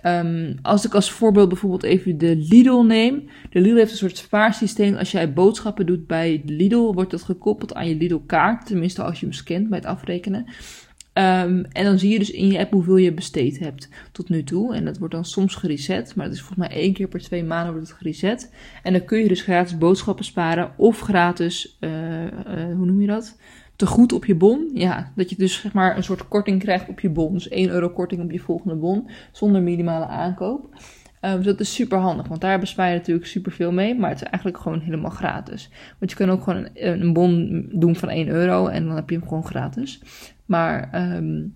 Um, 0.07 0.59
als 0.63 0.87
ik 0.87 0.95
als 0.95 1.11
voorbeeld 1.11 1.49
bijvoorbeeld 1.49 1.83
even 1.83 2.19
de 2.19 2.37
Lidl 2.37 2.83
neem. 2.83 3.29
De 3.51 3.61
Lidl 3.61 3.77
heeft 3.77 3.91
een 3.91 3.97
soort 3.97 4.17
spaarsysteem. 4.17 4.95
Als 4.95 5.11
jij 5.11 5.33
boodschappen 5.33 5.87
doet 5.87 6.07
bij 6.07 6.43
Lidl, 6.47 6.93
wordt 6.93 7.11
dat 7.11 7.23
gekoppeld 7.23 7.75
aan 7.75 7.89
je 7.89 7.97
Lidl-kaart. 7.97 8.67
Tenminste, 8.67 9.03
als 9.03 9.21
je 9.21 9.27
hem 9.27 9.35
scant 9.35 9.69
bij 9.69 9.79
het 9.79 9.87
afrekenen. 9.87 10.45
Um, 11.19 11.65
en 11.65 11.85
dan 11.85 11.99
zie 11.99 12.13
je 12.13 12.19
dus 12.19 12.31
in 12.31 12.47
je 12.47 12.59
app 12.59 12.73
hoeveel 12.73 12.97
je 12.97 13.13
besteed 13.13 13.59
hebt 13.59 13.89
tot 14.13 14.29
nu 14.29 14.45
toe. 14.45 14.75
En 14.75 14.85
dat 14.85 14.99
wordt 14.99 15.15
dan 15.15 15.25
soms 15.25 15.55
gereset, 15.55 16.15
maar 16.15 16.25
het 16.25 16.35
is 16.35 16.41
volgens 16.41 16.69
mij 16.69 16.79
één 16.79 16.93
keer 16.93 17.09
per 17.09 17.21
twee 17.21 17.45
maanden 17.45 17.73
wordt 17.73 17.89
het 17.89 17.97
gereset. 17.99 18.53
En 18.83 18.93
dan 18.93 19.05
kun 19.05 19.19
je 19.19 19.29
dus 19.29 19.43
gratis 19.43 19.79
boodschappen 19.79 20.25
sparen 20.25 20.73
of 20.77 21.01
gratis, 21.01 21.77
uh, 21.81 22.23
uh, 22.23 22.31
hoe 22.77 22.87
noem 22.87 23.01
je 23.01 23.07
dat? 23.07 23.39
Te 23.77 23.87
goed 23.87 24.13
op 24.13 24.25
je 24.25 24.35
bon. 24.35 24.71
Ja, 24.75 25.13
dat 25.17 25.31
je 25.31 25.37
dus 25.37 25.61
zeg 25.61 25.73
maar 25.73 25.97
een 25.97 26.05
soort 26.05 26.29
korting 26.29 26.61
krijgt 26.61 26.89
op 26.89 27.01
je 27.01 27.11
bon. 27.11 27.33
Dus 27.33 27.49
1 27.49 27.71
euro 27.71 27.89
korting 27.89 28.23
op 28.23 28.31
je 28.31 28.41
volgende 28.41 28.75
bon. 28.75 29.09
Zonder 29.33 29.63
minimale 29.63 30.07
aankoop. 30.07 30.75
Um, 31.21 31.37
dus 31.37 31.45
dat 31.45 31.61
is 31.61 31.75
super 31.75 31.99
handig, 31.99 32.29
want 32.29 32.41
daar 32.41 32.61
bespaar 32.61 32.89
je 32.89 32.97
natuurlijk 32.97 33.27
super 33.27 33.53
veel 33.53 33.73
mee. 33.73 33.95
Maar 33.95 34.11
het 34.11 34.23
is 34.23 34.29
eigenlijk 34.29 34.63
gewoon 34.63 34.81
helemaal 34.81 35.11
gratis. 35.11 35.71
Want 35.99 36.11
je 36.11 36.17
kan 36.17 36.31
ook 36.31 36.43
gewoon 36.43 36.69
een, 36.75 37.01
een 37.01 37.13
bon 37.13 37.67
doen 37.73 37.97
van 37.97 38.09
1 38.09 38.29
euro 38.29 38.67
en 38.67 38.87
dan 38.87 38.97
heb 38.97 39.11
je 39.11 39.17
hem 39.17 39.29
gewoon 39.29 39.47
gratis. 39.47 40.03
Maar 40.47 40.91
um, 41.17 41.55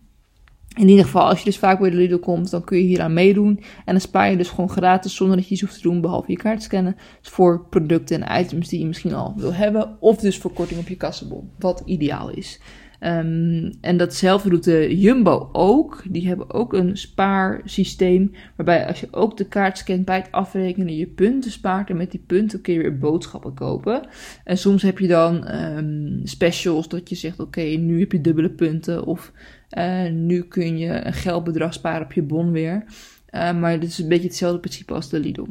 in 0.77 0.89
ieder 0.89 1.05
geval, 1.05 1.29
als 1.29 1.39
je 1.39 1.45
dus 1.45 1.59
vaak 1.59 1.79
bij 1.79 1.91
de 1.91 1.97
Lidl 1.97 2.19
komt, 2.19 2.51
dan 2.51 2.65
kun 2.65 2.79
je 2.79 2.85
hier 2.85 3.01
aan 3.01 3.13
meedoen. 3.13 3.61
En 3.85 3.93
dan 3.93 4.01
spaar 4.01 4.31
je 4.31 4.37
dus 4.37 4.49
gewoon 4.49 4.71
gratis 4.71 5.15
zonder 5.15 5.37
dat 5.37 5.47
je 5.47 5.53
iets 5.53 5.61
hoeft 5.61 5.75
te 5.75 5.83
doen, 5.83 6.01
behalve 6.01 6.31
je 6.31 6.37
kaart 6.37 6.63
scannen. 6.63 6.97
Dus 7.21 7.31
voor 7.31 7.67
producten 7.71 8.23
en 8.23 8.41
items 8.41 8.69
die 8.69 8.81
je 8.81 8.87
misschien 8.87 9.15
al 9.15 9.35
wil 9.37 9.55
hebben. 9.55 9.97
Of 10.01 10.17
dus 10.17 10.39
voor 10.39 10.53
korting 10.53 10.81
op 10.81 10.89
je 10.89 10.97
kassenbon, 10.97 11.51
wat 11.59 11.83
ideaal 11.85 12.31
is. 12.31 12.61
Um, 13.01 13.73
en 13.81 13.97
datzelfde 13.97 14.49
doet 14.49 14.65
de 14.65 14.99
Jumbo 14.99 15.49
ook. 15.53 16.03
Die 16.11 16.27
hebben 16.29 16.53
ook 16.53 16.73
een 16.73 16.97
spaarsysteem. 16.97 18.33
Waarbij 18.57 18.87
als 18.87 19.01
je 19.01 19.09
ook 19.11 19.37
de 19.37 19.49
kaart 19.49 19.79
scant 19.79 20.05
bij 20.05 20.17
het 20.17 20.33
afrekenen, 20.33 20.97
je 20.97 21.07
punten 21.07 21.51
spaart. 21.51 21.91
En 21.91 21.97
met 21.97 22.11
die 22.11 22.23
punten 22.27 22.61
kun 22.61 22.75
je 22.75 22.81
weer 22.81 22.99
boodschappen 22.99 23.55
kopen. 23.55 24.07
En 24.45 24.59
soms 24.59 24.83
heb 24.83 24.99
je 24.99 25.07
dan 25.07 25.55
um, 25.55 26.21
specials 26.25 26.89
dat 26.89 27.09
je 27.09 27.15
zegt: 27.15 27.41
Oké, 27.41 27.61
nu 27.61 28.01
heb 28.01 28.13
je 28.13 28.21
dubbele 28.21 28.51
punten. 28.51 29.05
Of 29.05 29.33
uh, 29.79 30.11
nu 30.11 30.43
kun 30.43 30.79
je 30.79 31.07
een 31.07 31.13
geldbedrag 31.13 31.75
sparen 31.75 32.05
op 32.05 32.13
je 32.13 32.23
bon 32.23 32.53
weer. 32.53 32.85
Uh, 33.31 33.59
maar 33.61 33.81
dit 33.81 33.89
is 33.89 33.99
een 33.99 34.09
beetje 34.09 34.29
hetzelfde 34.29 34.61
principe 34.61 34.95
als 34.95 35.11
de 35.11 35.21
Lidl. 35.21 35.47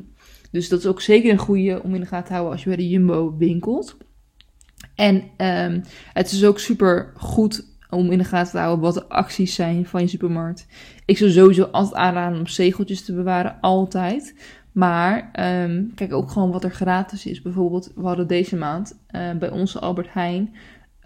Dus 0.52 0.70
dat 0.70 0.80
is 0.80 0.86
ook 0.86 1.02
zeker 1.02 1.32
een 1.32 1.38
goede 1.38 1.84
om 1.84 1.94
in 1.96 2.02
de 2.02 2.08
gaten 2.08 2.26
te 2.26 2.32
houden 2.32 2.52
als 2.52 2.64
je 2.64 2.70
bij 2.70 2.78
de 2.78 2.90
Jumbo 2.90 3.38
winkelt. 3.38 3.98
En 4.98 5.16
um, 5.38 5.84
het 6.14 6.32
is 6.32 6.46
ook 6.46 6.60
super 6.60 7.12
goed 7.16 7.66
om 7.90 8.12
in 8.12 8.18
de 8.18 8.24
gaten 8.24 8.52
te 8.52 8.58
houden 8.58 8.80
wat 8.80 8.94
de 8.94 9.08
acties 9.08 9.56
zijn 9.56 9.86
van 9.86 10.02
je 10.02 10.08
supermarkt. 10.08 10.68
Ik 11.06 11.18
zou 11.18 11.32
sowieso 11.32 11.64
altijd 11.64 11.96
aanraden 11.96 12.40
om 12.40 12.48
zegeltjes 12.48 13.06
te 13.06 13.14
bewaren, 13.14 13.58
altijd. 13.62 14.36
Maar 14.72 15.32
um, 15.64 15.92
kijk 15.96 16.14
ook 16.14 16.32
gewoon 16.32 16.52
wat 16.52 16.64
er 16.64 16.72
gratis 16.72 17.26
is. 17.26 17.42
Bijvoorbeeld, 17.42 17.92
we 17.96 18.08
hadden 18.08 18.28
deze 18.28 18.56
maand 18.56 19.00
uh, 19.12 19.32
bij 19.40 19.50
onze 19.50 19.80
Albert 19.80 20.14
Heijn 20.14 20.56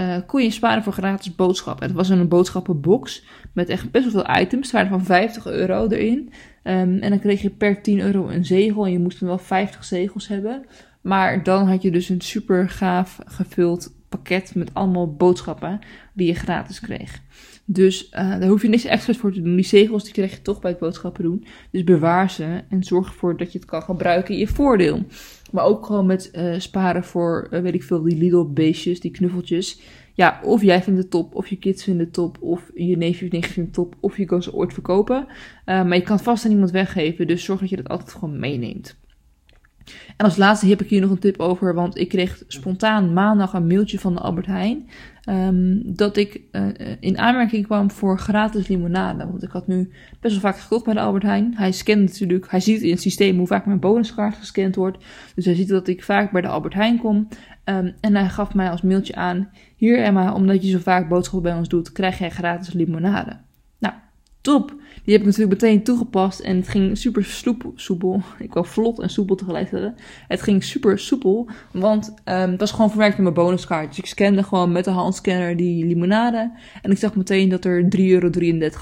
uh, 0.02 0.18
kon 0.26 0.44
je 0.44 0.52
sparen 0.52 0.84
voor 0.84 0.94
gratis 0.94 1.36
boodschappen. 1.36 1.88
Het 1.88 1.96
was 1.96 2.10
een 2.10 2.28
boodschappenbox 2.28 3.24
met 3.54 3.70
echt 3.70 3.92
best 3.92 4.12
wel 4.12 4.24
veel 4.24 4.42
items. 4.42 4.72
Waren 4.72 4.90
van 4.90 5.06
50 5.06 5.46
euro 5.46 5.88
erin. 5.88 6.32
Um, 6.64 7.00
en 7.00 7.10
dan 7.10 7.20
kreeg 7.20 7.42
je 7.42 7.50
per 7.50 7.82
10 7.82 8.00
euro 8.00 8.28
een 8.28 8.46
zegel 8.46 8.86
en 8.86 8.92
je 8.92 9.00
moest 9.00 9.20
dan 9.20 9.30
wel 9.30 9.38
50 9.38 9.84
zegels 9.84 10.28
hebben. 10.28 10.66
Maar 11.02 11.44
dan 11.44 11.68
had 11.68 11.82
je 11.82 11.92
dus 11.92 12.10
een 12.10 12.22
super 12.22 12.70
gaaf 12.70 13.20
gevuld 13.26 13.94
pakket 14.10 14.56
met 14.56 14.74
allemaal 14.74 15.16
boodschappen 15.16 15.80
die 16.14 16.28
je 16.28 16.34
gratis 16.34 16.80
kreeg. 16.80 17.22
Dus 17.66 18.06
uh, 18.06 18.12
daar 18.12 18.48
hoef 18.48 18.62
je 18.62 18.70
niks 18.70 18.86
extra's 18.86 19.18
voor 19.18 19.34
te 19.34 19.42
doen. 19.42 19.56
Die 19.56 19.66
zegels 19.66 20.04
die 20.04 20.14
krijg 20.14 20.32
je 20.32 20.42
toch 20.42 20.60
bij 20.60 20.72
het 20.72 20.80
boodschappen 20.80 21.24
doen. 21.24 21.46
Dus 21.72 21.84
bewaar 21.84 22.30
ze 22.30 22.64
en 22.70 22.84
zorg 22.84 23.08
ervoor 23.08 23.38
dat 23.38 23.52
je 23.52 23.60
het 23.60 23.68
kan 23.68 23.82
gebruiken 23.82 24.34
in 24.34 24.40
je 24.40 24.48
voordeel. 24.48 25.06
Maar 25.52 25.64
ook 25.64 25.86
gewoon 25.86 26.06
met 26.06 26.32
uh, 26.34 26.60
sparen 26.60 27.04
voor, 27.04 27.48
uh, 27.52 27.62
weet 27.62 27.74
ik 27.74 27.84
veel, 27.84 28.02
die 28.02 28.18
Lidl 28.18 28.44
beestjes, 28.44 29.00
die 29.00 29.12
knuffeltjes. 29.12 29.82
Ja, 30.14 30.40
of 30.44 30.62
jij 30.62 30.84
vindt 30.84 31.00
het 31.00 31.10
top, 31.10 31.36
of 31.36 31.48
je 31.48 31.56
kids 31.56 31.84
vinden 31.84 32.06
het 32.06 32.14
top, 32.14 32.38
of 32.42 32.72
je 32.76 32.98
neefje 32.98 33.26
of 33.26 33.32
nichtje 33.32 33.54
vindt 33.54 33.76
het 33.76 33.86
top, 33.86 33.96
of 34.00 34.18
je 34.18 34.26
kan 34.26 34.44
ze 34.44 34.54
ooit 34.54 34.74
verkopen. 34.74 35.28
maar 35.66 35.96
je 35.96 36.02
kan 36.02 36.20
vast 36.20 36.46
aan 36.46 36.52
iemand 36.52 36.72
weggeven, 36.72 37.28
dus 37.28 37.44
zorg 37.44 37.60
dat 37.60 37.70
je 37.70 37.76
dat 37.76 37.90
altijd 37.90 38.14
gewoon 38.14 38.40
meeneemt. 38.40 39.00
En 40.18 40.26
als 40.26 40.38
laatste 40.38 40.68
heb 40.68 40.82
ik 40.82 40.90
hier 40.90 41.02
nog 41.02 41.10
een 41.10 41.20
tip 41.20 41.40
over, 41.40 41.74
want 41.74 41.98
ik 41.98 42.10
kreeg 42.10 42.44
spontaan 42.48 43.14
maandag 43.14 43.54
een 43.54 43.68
mailtje 43.68 44.00
van 44.00 44.14
de 44.14 44.20
Albert 44.20 44.46
Heijn. 44.46 44.90
Um, 45.30 45.96
dat 45.96 46.18
ik 46.18 46.42
uh, 46.52 46.68
in 47.00 47.18
aanmerking 47.18 47.66
kwam 47.66 47.92
voor 47.92 48.20
gratis 48.20 48.68
limonade. 48.68 49.26
Want 49.26 49.44
ik 49.44 49.52
had 49.52 49.68
nu 49.68 49.92
best 50.20 50.42
wel 50.42 50.52
vaak 50.52 50.62
gekocht 50.62 50.86
bij 50.86 50.94
de 50.94 51.00
Albert 51.00 51.24
Heijn. 51.24 51.54
Hij 51.56 51.72
scant 51.72 52.00
natuurlijk, 52.00 52.52
hij 52.52 52.60
ziet 52.60 52.82
in 52.82 52.92
het 52.92 53.02
systeem 53.02 53.38
hoe 53.38 53.48
vaak 53.48 53.66
mijn 53.66 53.80
bonuskaart 53.80 54.36
gescand 54.36 54.76
wordt. 54.76 54.98
Dus 55.36 55.46
hij 55.46 55.56
ziet 55.56 55.68
dat 55.68 55.88
ik 55.88 56.04
vaak 56.04 56.32
bij 56.32 56.42
de 56.42 56.48
Albert 56.48 56.74
Heijn 56.74 57.00
kom. 57.00 57.28
Um, 57.66 57.94
en 58.00 58.16
hij 58.16 58.30
gaf 58.30 58.54
mij 58.54 58.70
als 58.70 58.82
mailtje 58.82 59.16
aan: 59.16 59.50
Hier 59.76 60.04
Emma, 60.04 60.34
omdat 60.34 60.64
je 60.64 60.70
zo 60.70 60.80
vaak 60.80 61.10
boodschappen 61.10 61.50
bij 61.50 61.60
ons 61.60 61.70
doet, 61.70 61.92
krijg 61.92 62.18
jij 62.20 62.30
gratis 62.30 62.74
limonade. 62.74 63.38
Top! 64.42 64.70
Die 65.04 65.14
heb 65.14 65.22
ik 65.22 65.28
natuurlijk 65.28 65.62
meteen 65.62 65.84
toegepast 65.84 66.40
en 66.40 66.56
het 66.56 66.68
ging 66.68 66.98
super 66.98 67.26
soepel. 67.76 68.22
Ik 68.40 68.54
wou 68.54 68.66
vlot 68.66 69.00
en 69.00 69.10
soepel 69.10 69.36
tegelijk 69.36 69.68
zeggen. 69.68 69.96
Het 70.28 70.42
ging 70.42 70.64
super 70.64 71.00
soepel, 71.00 71.50
want 71.72 72.10
um, 72.10 72.52
het 72.52 72.60
was 72.60 72.72
gewoon 72.72 72.90
verwerkt 72.90 73.18
in 73.18 73.24
mijn 73.24 73.36
bonuskaart. 73.36 73.88
Dus 73.88 73.98
ik 73.98 74.06
scande 74.06 74.44
gewoon 74.44 74.72
met 74.72 74.84
de 74.84 74.92
handscanner 74.92 75.58
die 75.58 75.86
limonade. 75.86 76.52
En 76.82 76.92
ik 76.92 76.98
zag 76.98 77.16
meteen 77.16 77.50
dat 77.50 77.66
er 77.66 77.84
3,33 77.84 77.90
euro 78.00 78.30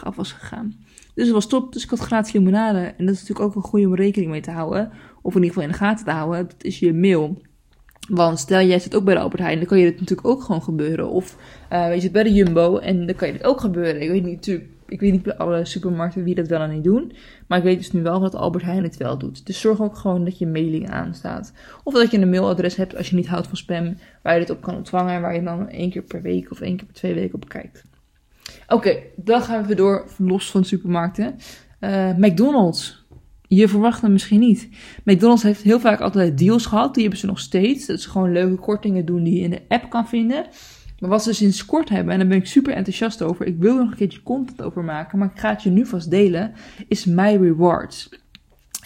af 0.03 0.15
was 0.15 0.31
gegaan. 0.31 0.75
Dus 1.13 1.25
het 1.25 1.33
was 1.33 1.47
top. 1.47 1.73
Dus 1.73 1.83
ik 1.83 1.89
had 1.89 1.99
gratis 1.99 2.33
limonade. 2.33 2.79
En 2.79 3.05
dat 3.05 3.15
is 3.15 3.21
natuurlijk 3.21 3.39
ook 3.49 3.55
een 3.55 3.69
goede 3.69 3.87
om 3.87 3.95
rekening 3.95 4.31
mee 4.31 4.41
te 4.41 4.51
houden. 4.51 4.91
Of 5.21 5.35
in 5.35 5.43
ieder 5.43 5.47
geval 5.47 5.63
in 5.63 5.71
de 5.71 5.77
gaten 5.77 6.05
te 6.05 6.11
houden. 6.11 6.47
Dat 6.47 6.63
is 6.63 6.79
je 6.79 6.93
mail. 6.93 7.41
Want 8.09 8.39
stel 8.39 8.61
jij 8.61 8.79
zit 8.79 8.95
ook 8.95 9.03
bij 9.03 9.13
de 9.13 9.19
Albert 9.19 9.41
Heijn, 9.41 9.57
dan 9.57 9.67
kan 9.67 9.77
je 9.77 9.85
dit 9.85 9.99
natuurlijk 9.99 10.27
ook 10.27 10.43
gewoon 10.43 10.63
gebeuren. 10.63 11.09
Of 11.09 11.37
uh, 11.73 11.93
je 11.93 12.01
zit 12.01 12.11
bij 12.11 12.23
de 12.23 12.33
Jumbo 12.33 12.77
en 12.77 13.05
dan 13.05 13.15
kan 13.15 13.27
je 13.27 13.33
dit 13.33 13.43
ook 13.43 13.59
gebeuren. 13.59 14.01
Ik 14.01 14.09
weet 14.09 14.23
niet, 14.23 14.35
natuurlijk 14.35 14.69
ik 14.89 14.99
weet 14.99 15.11
niet 15.11 15.23
bij 15.23 15.37
alle 15.37 15.65
supermarkten 15.65 16.23
wie 16.23 16.35
dat 16.35 16.47
wel 16.47 16.61
en 16.61 16.71
niet 16.71 16.83
doen. 16.83 17.11
Maar 17.47 17.57
ik 17.57 17.63
weet 17.63 17.77
dus 17.77 17.91
nu 17.91 18.01
wel 18.01 18.19
dat 18.19 18.35
Albert 18.35 18.63
Heijn 18.63 18.83
het 18.83 18.97
wel 18.97 19.17
doet. 19.17 19.45
Dus 19.45 19.59
zorg 19.59 19.81
ook 19.81 19.97
gewoon 19.97 20.25
dat 20.25 20.37
je 20.37 20.47
mailing 20.47 20.89
aanstaat. 20.89 21.53
Of 21.83 21.93
dat 21.93 22.11
je 22.11 22.17
een 22.17 22.29
mailadres 22.29 22.75
hebt 22.75 22.95
als 22.97 23.09
je 23.09 23.15
niet 23.15 23.27
houdt 23.27 23.47
van 23.47 23.57
spam. 23.57 23.97
Waar 24.23 24.33
je 24.33 24.39
dit 24.39 24.49
op 24.49 24.61
kan 24.61 24.75
ontvangen. 24.75 25.13
En 25.13 25.21
waar 25.21 25.35
je 25.35 25.43
dan 25.43 25.69
één 25.69 25.89
keer 25.89 26.01
per 26.01 26.21
week 26.21 26.51
of 26.51 26.61
één 26.61 26.77
keer 26.77 26.85
per 26.85 26.95
twee 26.95 27.13
weken 27.13 27.35
op 27.35 27.49
kijkt. 27.49 27.83
Oké, 28.67 28.97
dan 29.15 29.41
gaan 29.41 29.65
we 29.65 29.75
door 29.75 30.05
los 30.17 30.51
van 30.51 30.65
supermarkten. 30.65 31.35
Uh, 31.79 32.15
McDonald's. 32.17 33.07
Je 33.47 33.67
verwacht 33.67 34.01
het 34.01 34.11
misschien 34.11 34.39
niet. 34.39 34.69
McDonald's 35.03 35.43
heeft 35.43 35.61
heel 35.61 35.79
vaak 35.79 35.99
altijd 35.99 36.37
deals 36.37 36.65
gehad. 36.65 36.93
Die 36.93 37.01
hebben 37.01 37.19
ze 37.19 37.25
nog 37.25 37.39
steeds. 37.39 37.85
Dat 37.85 38.01
ze 38.01 38.09
gewoon 38.09 38.31
leuke 38.31 38.61
kortingen 38.61 39.05
doen 39.05 39.23
die 39.23 39.35
je 39.35 39.43
in 39.43 39.49
de 39.49 39.61
app 39.67 39.89
kan 39.89 40.07
vinden. 40.07 40.45
Maar 40.99 41.09
wat 41.09 41.23
ze 41.23 41.33
sinds 41.33 41.65
kort 41.65 41.89
hebben, 41.89 42.13
en 42.13 42.19
daar 42.19 42.27
ben 42.27 42.37
ik 42.37 42.45
super 42.45 42.73
enthousiast 42.73 43.21
over, 43.21 43.45
ik 43.45 43.57
wil 43.59 43.75
er 43.75 43.81
nog 43.81 43.91
een 43.91 43.97
keertje 43.97 44.23
content 44.23 44.61
over 44.61 44.83
maken, 44.83 45.19
maar 45.19 45.31
ik 45.33 45.39
ga 45.39 45.49
het 45.49 45.63
je 45.63 45.69
nu 45.69 45.85
vast 45.85 46.09
delen, 46.09 46.53
is 46.87 47.05
My 47.05 47.35
Rewards. 47.35 48.09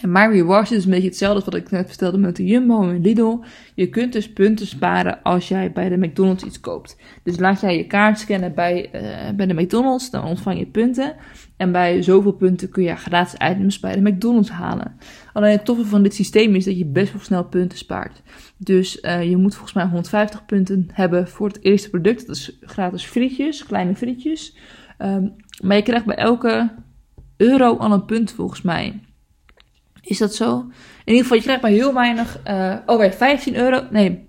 En 0.02 0.12
My 0.12 0.26
Rewards 0.26 0.72
is 0.72 0.84
een 0.84 0.92
beetje 0.92 1.08
hetzelfde 1.08 1.36
als 1.36 1.46
wat 1.46 1.56
ik 1.56 1.72
net 1.72 1.88
vertelde 1.88 2.18
met 2.18 2.36
de 2.36 2.46
Jumbo 2.46 2.82
en 2.82 3.02
Lidl. 3.02 3.38
Je 3.76 3.90
kunt 3.90 4.14
dus 4.14 4.34
punten 4.34 4.68
sparen 4.68 5.22
als 5.24 5.48
jij 5.48 5.72
bij 5.72 5.90
de 5.90 5.98
McDonald's 5.98 6.44
iets 6.44 6.60
koopt. 6.60 6.98
Dus 7.24 7.40
laat 7.40 7.62
jij 7.62 7.78
je 7.78 7.88
kaart 7.88 8.20
scannen 8.20 8.54
bij, 8.54 8.90
uh, 8.96 9.36
bij 9.36 9.46
de 9.46 9.54
McDonald's, 9.54 10.10
dan 10.10 10.24
ontvang 10.24 10.60
je 10.60 10.66
punten. 10.66 11.16
En 11.58 11.72
bij 11.72 12.02
zoveel 12.02 12.32
punten 12.32 12.70
kun 12.70 12.84
je 12.84 12.96
gratis 12.96 13.34
items 13.34 13.80
bij 13.80 13.96
de 13.96 14.10
McDonald's 14.10 14.50
halen. 14.50 14.98
Alleen 15.34 15.52
het 15.52 15.66
toffe 15.66 15.86
van 15.86 16.04
dit 16.04 16.14
systeem 16.14 16.56
is 16.56 16.66
dat 16.66 16.78
je 16.78 16.86
best 16.86 17.14
wel 17.14 17.22
snel 17.22 17.44
punten 17.44 17.78
spaart. 17.78 18.22
Dus 18.58 19.02
uh, 19.02 19.30
je 19.30 19.38
moet 19.38 19.54
volgens 19.54 19.74
mij 19.74 19.84
150 19.84 20.46
punten 20.46 20.88
hebben 20.94 21.28
voor 21.28 21.48
het 21.48 21.64
eerste 21.64 21.90
product. 21.90 22.28
Dat 22.28 22.36
is 22.36 22.58
gratis 22.62 23.06
frietjes, 23.06 23.66
kleine 23.66 23.96
frietjes. 23.96 24.58
Um, 25.00 25.36
maar 25.62 25.78
je 25.78 25.84
krijgt 25.84 26.06
bij 26.06 26.16
elke 26.16 26.72
euro 27.38 27.76
al 27.78 27.92
een 27.92 28.06
punt 28.06 28.32
volgens 28.32 28.62
mij. 28.62 29.02
Is 30.04 30.18
dat 30.18 30.36
zo? 30.36 30.60
In 31.06 31.14
ieder 31.14 31.22
geval, 31.22 31.38
je 31.38 31.44
krijgt 31.44 31.62
maar 31.62 31.72
heel 31.72 31.94
weinig. 31.94 32.40
Uh, 32.48 32.76
oh, 32.86 32.98
bij 32.98 33.14
15 33.14 33.56
euro. 33.56 33.88
Nee, 33.90 34.28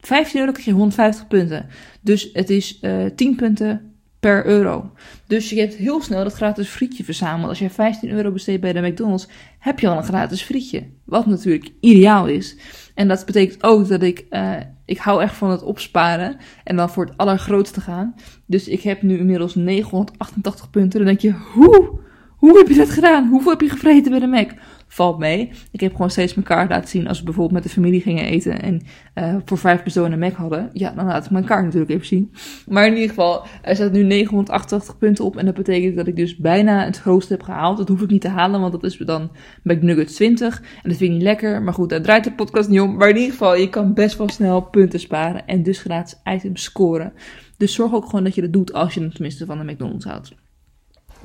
15 0.00 0.40
euro 0.40 0.52
krijg 0.52 0.66
je 0.66 0.72
150 0.72 1.26
punten. 1.26 1.66
Dus 2.00 2.30
het 2.32 2.50
is 2.50 2.78
uh, 2.82 3.04
eh, 3.04 3.14
10 3.14 3.36
punten 3.36 3.92
per 4.20 4.46
euro. 4.46 4.92
Dus 5.26 5.50
je 5.50 5.60
hebt 5.60 5.74
heel 5.74 6.02
snel 6.02 6.22
dat 6.22 6.32
gratis 6.32 6.68
frietje 6.68 7.04
verzameld. 7.04 7.48
Als 7.48 7.58
je 7.58 7.70
15 7.70 8.10
euro 8.10 8.30
besteedt 8.30 8.60
bij 8.60 8.72
de 8.72 8.80
McDonald's, 8.80 9.28
heb 9.58 9.80
je 9.80 9.88
al 9.88 9.96
een 9.96 10.04
gratis 10.04 10.42
frietje. 10.42 10.86
Wat 11.04 11.26
natuurlijk 11.26 11.72
ideaal 11.80 12.26
is. 12.26 12.56
En 12.94 13.08
dat 13.08 13.26
betekent 13.26 13.62
ook 13.62 13.88
dat 13.88 14.02
ik, 14.02 14.26
uh, 14.30 14.56
ik 14.84 14.98
hou 14.98 15.22
echt 15.22 15.34
van 15.34 15.50
het 15.50 15.62
opsparen 15.62 16.36
en 16.64 16.76
dan 16.76 16.90
voor 16.90 17.04
het 17.04 17.16
allergrootste 17.16 17.80
gaan. 17.80 18.14
Dus 18.46 18.68
ik 18.68 18.82
heb 18.82 19.02
nu 19.02 19.18
inmiddels 19.18 19.54
988 19.54 20.70
punten. 20.70 20.98
Dan 20.98 21.08
denk 21.08 21.20
je, 21.20 21.32
hoe? 21.32 22.00
Hoe 22.42 22.58
heb 22.58 22.68
je 22.68 22.74
dat 22.74 22.90
gedaan? 22.90 23.28
Hoeveel 23.28 23.50
heb 23.50 23.60
je 23.60 23.68
gevreten 23.68 24.10
bij 24.10 24.20
de 24.20 24.26
Mac? 24.26 24.50
Valt 24.92 25.18
mee. 25.18 25.50
Ik 25.70 25.80
heb 25.80 25.92
gewoon 25.92 26.10
steeds 26.10 26.34
mijn 26.34 26.46
kaart 26.46 26.70
laten 26.70 26.88
zien 26.88 27.08
als 27.08 27.18
we 27.18 27.24
bijvoorbeeld 27.24 27.54
met 27.54 27.62
de 27.62 27.68
familie 27.68 28.00
gingen 28.00 28.24
eten 28.24 28.62
en 28.62 28.82
uh, 29.14 29.36
voor 29.44 29.58
vijf 29.58 29.82
personen 29.82 30.12
een 30.12 30.18
Mac 30.18 30.32
hadden. 30.32 30.70
Ja, 30.72 30.90
dan 30.90 31.06
laat 31.06 31.24
ik 31.24 31.30
mijn 31.30 31.44
kaart 31.44 31.64
natuurlijk 31.64 31.90
even 31.90 32.06
zien. 32.06 32.32
Maar 32.66 32.86
in 32.86 32.92
ieder 32.92 33.08
geval, 33.08 33.46
er 33.62 33.74
staat 33.74 33.92
nu 33.92 34.02
988 34.02 34.98
punten 34.98 35.24
op 35.24 35.36
en 35.36 35.44
dat 35.44 35.54
betekent 35.54 35.96
dat 35.96 36.06
ik 36.06 36.16
dus 36.16 36.36
bijna 36.36 36.84
het 36.84 36.98
grootste 36.98 37.32
heb 37.32 37.42
gehaald. 37.42 37.76
Dat 37.76 37.88
hoef 37.88 38.02
ik 38.02 38.10
niet 38.10 38.20
te 38.20 38.28
halen, 38.28 38.60
want 38.60 38.72
dat 38.72 38.84
is 38.84 38.96
dan 38.96 39.30
McNuggets 39.62 40.14
20 40.14 40.60
en 40.60 40.88
dat 40.88 40.96
vind 40.96 41.10
ik 41.10 41.16
niet 41.16 41.22
lekker. 41.22 41.62
Maar 41.62 41.74
goed, 41.74 41.88
daar 41.88 42.02
draait 42.02 42.24
de 42.24 42.32
podcast 42.32 42.68
niet 42.68 42.80
om. 42.80 42.96
Maar 42.96 43.08
in 43.08 43.16
ieder 43.16 43.30
geval, 43.30 43.56
je 43.56 43.68
kan 43.68 43.94
best 43.94 44.16
wel 44.16 44.28
snel 44.28 44.60
punten 44.62 45.00
sparen 45.00 45.46
en 45.46 45.62
dus 45.62 45.78
gratis 45.78 46.20
items 46.24 46.62
scoren. 46.62 47.12
Dus 47.56 47.74
zorg 47.74 47.92
ook 47.92 48.04
gewoon 48.04 48.24
dat 48.24 48.34
je 48.34 48.40
dat 48.40 48.52
doet 48.52 48.72
als 48.72 48.94
je 48.94 49.00
het 49.00 49.14
tenminste 49.14 49.46
van 49.46 49.58
de 49.58 49.72
McDonald's 49.72 50.04
houdt. 50.04 50.41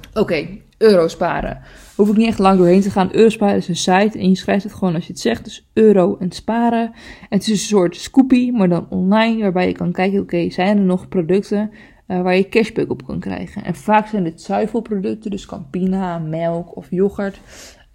Oké, 0.10 0.20
okay, 0.20 0.62
euro 0.78 1.08
sparen. 1.08 1.62
Hoef 1.96 2.10
ik 2.10 2.18
niet 2.18 2.28
echt 2.28 2.40
lang 2.40 2.58
doorheen 2.58 2.82
te 2.82 2.92
gaan. 2.92 3.10
Eurosparen 3.12 3.56
is 3.56 3.68
een 3.68 3.76
site 3.76 4.20
en 4.20 4.30
je 4.30 4.36
schrijft 4.36 4.64
het 4.64 4.74
gewoon 4.74 4.96
als 4.96 5.06
je 5.06 5.12
het 5.12 5.22
zegt. 5.22 5.44
Dus 5.44 5.68
euro 5.74 6.18
en 6.20 6.32
sparen. 6.32 6.92
En 7.30 7.38
het 7.38 7.42
is 7.42 7.50
een 7.50 7.58
soort 7.58 7.96
Scoopy, 7.96 8.52
maar 8.52 8.70
dan 8.70 8.88
online. 8.90 9.42
Waarbij 9.42 9.68
je 9.68 9.74
kan 9.74 9.92
kijken, 9.92 10.20
oké, 10.20 10.50
zijn 10.50 10.78
er 10.78 10.84
nog 10.84 11.08
producten 11.08 11.72
uh, 12.08 12.22
waar 12.22 12.36
je 12.36 12.50
cashback 12.50 12.90
op 12.90 13.06
kan 13.06 13.20
krijgen. 13.20 13.64
En 13.64 13.76
vaak 13.76 14.08
zijn 14.08 14.24
dit 14.24 14.42
zuivelproducten, 14.42 15.32
dus 15.32 15.46
Campina, 15.46 16.20
melk 16.20 16.76
of 16.76 16.88
yoghurt. 16.90 17.40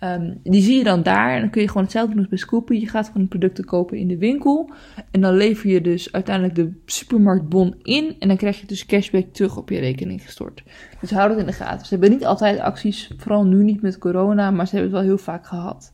Um, 0.04 0.40
die 0.42 0.62
zie 0.62 0.76
je 0.76 0.84
dan 0.84 1.02
daar 1.02 1.34
en 1.34 1.40
dan 1.40 1.50
kun 1.50 1.60
je 1.60 1.68
gewoon 1.68 1.82
hetzelfde 1.82 2.10
doen 2.10 2.20
als 2.20 2.28
bij 2.28 2.38
Scoopy. 2.38 2.74
Je 2.74 2.88
gaat 2.88 3.06
gewoon 3.06 3.28
producten 3.28 3.64
kopen 3.64 3.98
in 3.98 4.08
de 4.08 4.18
winkel 4.18 4.70
en 5.10 5.20
dan 5.20 5.34
lever 5.34 5.70
je 5.70 5.80
dus 5.80 6.12
uiteindelijk 6.12 6.54
de 6.54 6.80
supermarktbon 6.86 7.74
in 7.82 8.16
en 8.18 8.28
dan 8.28 8.36
krijg 8.36 8.60
je 8.60 8.66
dus 8.66 8.86
cashback 8.86 9.26
terug 9.32 9.56
op 9.56 9.68
je 9.68 9.78
rekening 9.78 10.22
gestort. 10.22 10.62
Dus 11.00 11.10
houd 11.10 11.30
het 11.30 11.38
in 11.38 11.46
de 11.46 11.52
gaten. 11.52 11.86
Ze 11.86 11.92
hebben 11.92 12.10
niet 12.10 12.24
altijd 12.24 12.58
acties, 12.58 13.10
vooral 13.16 13.44
nu 13.44 13.62
niet 13.62 13.82
met 13.82 13.98
corona, 13.98 14.50
maar 14.50 14.66
ze 14.66 14.76
hebben 14.76 14.92
het 14.92 15.00
wel 15.00 15.10
heel 15.10 15.24
vaak 15.24 15.46
gehad. 15.46 15.92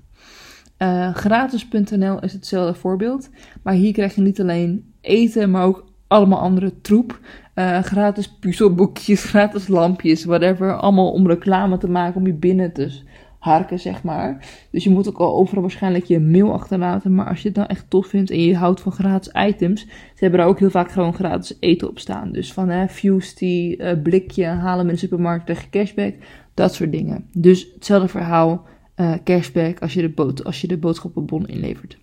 Uh, 0.79 1.15
gratis.nl 1.15 2.21
is 2.21 2.33
hetzelfde 2.33 2.81
voorbeeld, 2.81 3.31
maar 3.63 3.75
hier 3.75 3.93
krijg 3.93 4.15
je 4.15 4.21
niet 4.21 4.41
alleen 4.41 4.95
eten, 5.01 5.51
maar 5.51 5.65
ook 5.65 5.85
allemaal 6.07 6.41
andere 6.41 6.81
troep. 6.81 7.21
Uh, 7.55 7.83
gratis 7.83 8.29
puzzelboekjes, 8.29 9.25
gratis 9.25 9.69
lampjes, 9.69 10.25
whatever. 10.25 10.77
Allemaal 10.77 11.13
om 11.13 11.27
reclame 11.27 11.79
te 11.79 11.89
maken 11.89 12.21
om 12.21 12.27
je 12.27 12.35
binnen 12.35 12.73
te 12.73 13.07
harken, 13.39 13.79
zeg 13.79 14.03
maar. 14.03 14.47
Dus 14.71 14.85
je 14.85 14.91
moet 14.91 15.09
ook 15.09 15.19
al 15.19 15.35
overal 15.35 15.63
waarschijnlijk 15.63 16.05
je 16.05 16.21
mail 16.21 16.53
achterlaten. 16.53 17.15
Maar 17.15 17.29
als 17.29 17.41
je 17.41 17.47
het 17.47 17.57
dan 17.57 17.67
echt 17.67 17.91
tof 17.91 18.07
vindt 18.07 18.31
en 18.31 18.41
je 18.41 18.57
houdt 18.57 18.81
van 18.81 18.93
gratis 18.93 19.33
items, 19.33 19.81
ze 19.81 19.89
hebben 20.19 20.41
daar 20.41 20.49
ook 20.49 20.59
heel 20.59 20.71
vaak 20.71 20.91
gewoon 20.91 21.15
gratis 21.15 21.57
eten 21.61 21.89
op 21.89 21.99
staan. 21.99 22.33
Dus 22.33 22.53
van 22.53 22.69
hè, 22.69 22.89
Fusty, 22.89 23.75
uh, 23.79 23.93
blikje, 24.03 24.45
halen 24.45 24.87
in 24.87 24.93
de 24.93 24.99
supermarkt 24.99 25.47
tegen 25.47 25.71
cashback, 25.71 26.15
dat 26.55 26.75
soort 26.75 26.93
dingen. 26.93 27.25
Dus 27.33 27.69
hetzelfde 27.75 28.09
verhaal, 28.09 28.67
uh, 28.97 29.15
cashback 29.25 29.79
als 29.79 29.95
je, 29.95 30.13
de 30.15 30.45
als 30.45 30.61
je 30.61 30.67
de 30.67 30.77
boodschappenbon 30.77 31.49
inlevert. 31.49 31.99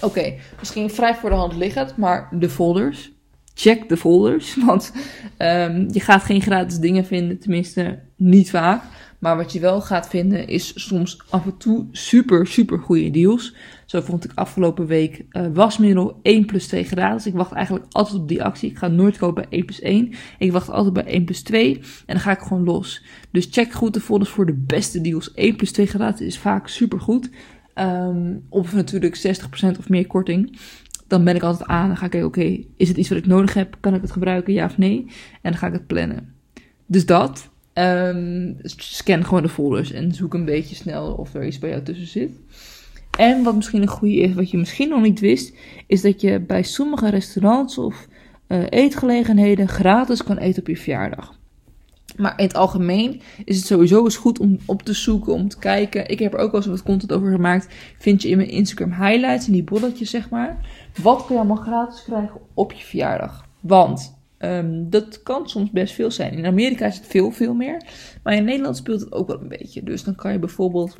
Oké, 0.00 0.34
misschien 0.58 0.90
vrij 0.90 1.14
voor 1.14 1.30
de 1.30 1.36
hand 1.36 1.56
liggend, 1.56 1.96
maar 1.96 2.28
de 2.32 2.48
folders. 2.48 3.12
Check 3.54 3.88
de 3.88 3.96
folders, 3.96 4.56
want 4.66 4.92
um, 5.38 5.88
je 5.92 6.00
gaat 6.00 6.22
geen 6.22 6.40
gratis 6.42 6.78
dingen 6.78 7.04
vinden, 7.04 7.38
tenminste 7.38 7.98
niet 8.16 8.50
vaak. 8.50 8.82
Maar 9.24 9.36
wat 9.36 9.52
je 9.52 9.60
wel 9.60 9.80
gaat 9.80 10.08
vinden 10.08 10.48
is 10.48 10.86
soms 10.86 11.18
af 11.30 11.44
en 11.44 11.56
toe 11.56 11.86
super, 11.92 12.46
super 12.46 12.78
goede 12.78 13.10
deals. 13.10 13.54
Zo 13.86 14.00
vond 14.00 14.24
ik 14.24 14.30
afgelopen 14.34 14.86
week 14.86 15.24
uh, 15.30 15.46
wasmiddel 15.52 16.18
1 16.22 16.46
plus 16.46 16.66
2 16.66 16.84
gratis. 16.84 17.26
Ik 17.26 17.34
wacht 17.34 17.52
eigenlijk 17.52 17.86
altijd 17.90 18.20
op 18.20 18.28
die 18.28 18.42
actie. 18.42 18.70
Ik 18.70 18.78
ga 18.78 18.88
nooit 18.88 19.18
kopen 19.18 19.42
bij 19.42 19.58
1 19.58 19.64
plus 19.64 19.80
1. 19.80 20.12
Ik 20.38 20.52
wacht 20.52 20.70
altijd 20.70 20.94
bij 20.94 21.04
1 21.04 21.24
plus 21.24 21.42
2 21.42 21.76
en 21.76 21.82
dan 22.06 22.20
ga 22.20 22.30
ik 22.30 22.38
gewoon 22.38 22.64
los. 22.64 23.04
Dus 23.30 23.48
check 23.50 23.72
goed 23.72 23.94
de 23.94 24.00
folders 24.00 24.30
voor 24.30 24.46
de 24.46 24.64
beste 24.66 25.00
deals. 25.00 25.34
1 25.34 25.56
plus 25.56 25.72
2 25.72 25.86
gratis 25.86 26.26
is 26.26 26.38
vaak 26.38 26.68
super 26.68 27.00
goed. 27.00 27.30
Um, 27.74 28.44
of 28.48 28.72
natuurlijk 28.74 29.16
60% 29.74 29.78
of 29.78 29.88
meer 29.88 30.06
korting 30.06 30.58
dan 31.06 31.24
ben 31.24 31.36
ik 31.36 31.42
altijd 31.42 31.68
aan. 31.68 31.86
Dan 31.86 31.96
ga 31.96 32.04
ik 32.04 32.10
kijken, 32.10 32.28
oké, 32.28 32.64
is 32.76 32.88
het 32.88 32.96
iets 32.96 33.08
wat 33.08 33.18
ik 33.18 33.26
nodig 33.26 33.54
heb? 33.54 33.76
Kan 33.80 33.94
ik 33.94 34.02
het 34.02 34.12
gebruiken, 34.12 34.52
ja 34.52 34.64
of 34.64 34.78
nee? 34.78 35.04
En 35.42 35.50
dan 35.50 35.56
ga 35.56 35.66
ik 35.66 35.72
het 35.72 35.86
plannen. 35.86 36.34
Dus 36.86 37.06
dat. 37.06 37.52
Um, 37.74 38.56
scan 38.62 39.24
gewoon 39.24 39.42
de 39.42 39.48
folders 39.48 39.92
en 39.92 40.12
zoek 40.12 40.34
een 40.34 40.44
beetje 40.44 40.74
snel 40.74 41.12
of 41.12 41.34
er 41.34 41.46
iets 41.46 41.58
bij 41.58 41.70
jou 41.70 41.82
tussen 41.82 42.06
zit. 42.06 42.30
En 43.18 43.42
wat 43.42 43.54
misschien 43.54 43.82
een 43.82 43.88
goede 43.88 44.16
is, 44.16 44.34
wat 44.34 44.50
je 44.50 44.56
misschien 44.56 44.88
nog 44.88 45.02
niet 45.02 45.20
wist, 45.20 45.54
is 45.86 46.00
dat 46.00 46.20
je 46.20 46.40
bij 46.40 46.62
sommige 46.62 47.10
restaurants 47.10 47.78
of 47.78 48.06
uh, 48.48 48.62
eetgelegenheden 48.68 49.68
gratis 49.68 50.24
kan 50.24 50.36
eten 50.36 50.60
op 50.60 50.68
je 50.68 50.76
verjaardag. 50.76 51.34
Maar 52.16 52.34
in 52.36 52.44
het 52.44 52.56
algemeen 52.56 53.20
is 53.44 53.56
het 53.56 53.66
sowieso 53.66 54.04
eens 54.04 54.16
goed 54.16 54.38
om 54.38 54.58
op 54.64 54.82
te 54.82 54.92
zoeken, 54.92 55.32
om 55.32 55.48
te 55.48 55.58
kijken. 55.58 56.08
Ik 56.08 56.18
heb 56.18 56.32
er 56.32 56.38
ook 56.38 56.52
wel 56.52 56.60
eens 56.60 56.70
wat 56.70 56.82
content 56.82 57.12
over 57.12 57.32
gemaakt. 57.32 57.74
Vind 57.98 58.22
je 58.22 58.28
in 58.28 58.36
mijn 58.36 58.48
Instagram 58.48 58.92
highlights, 58.92 59.46
in 59.46 59.52
die 59.52 59.64
bolletjes 59.64 60.10
zeg 60.10 60.30
maar. 60.30 60.66
Wat 61.02 61.26
kun 61.26 61.34
je 61.34 61.40
allemaal 61.40 61.64
gratis 61.64 62.02
krijgen 62.02 62.40
op 62.54 62.72
je 62.72 62.84
verjaardag? 62.84 63.46
Want 63.60 64.14
um, 64.44 64.90
dat 64.90 65.22
kan 65.22 65.48
soms 65.48 65.70
best 65.70 65.94
veel 65.94 66.10
zijn. 66.10 66.32
In 66.32 66.46
Amerika 66.46 66.86
is 66.86 66.96
het 66.96 67.06
veel, 67.06 67.30
veel 67.30 67.54
meer. 67.54 67.82
Maar 68.22 68.34
in 68.34 68.44
Nederland 68.44 68.76
speelt 68.76 69.00
het 69.00 69.12
ook 69.12 69.26
wel 69.26 69.40
een 69.40 69.48
beetje. 69.48 69.82
Dus 69.82 70.04
dan 70.04 70.14
kan 70.14 70.32
je 70.32 70.38
bijvoorbeeld 70.38 70.96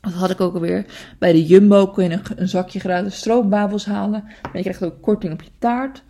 dat 0.00 0.12
had 0.12 0.30
ik 0.30 0.40
ook 0.40 0.54
alweer. 0.54 0.86
Bij 1.18 1.32
de 1.32 1.46
Jumbo 1.46 1.86
kun 1.86 2.10
je 2.10 2.20
een, 2.36 2.48
zakje 2.48 2.80
gratis 2.80 3.16
stroopwafels 3.16 3.84
halen. 3.84 4.22
Maar 4.22 4.56
je 4.56 4.60
krijgt 4.60 4.84
ook 4.84 5.02
korting 5.02 5.32
op 5.32 5.42
je 5.42 5.50
taart. 5.58 6.02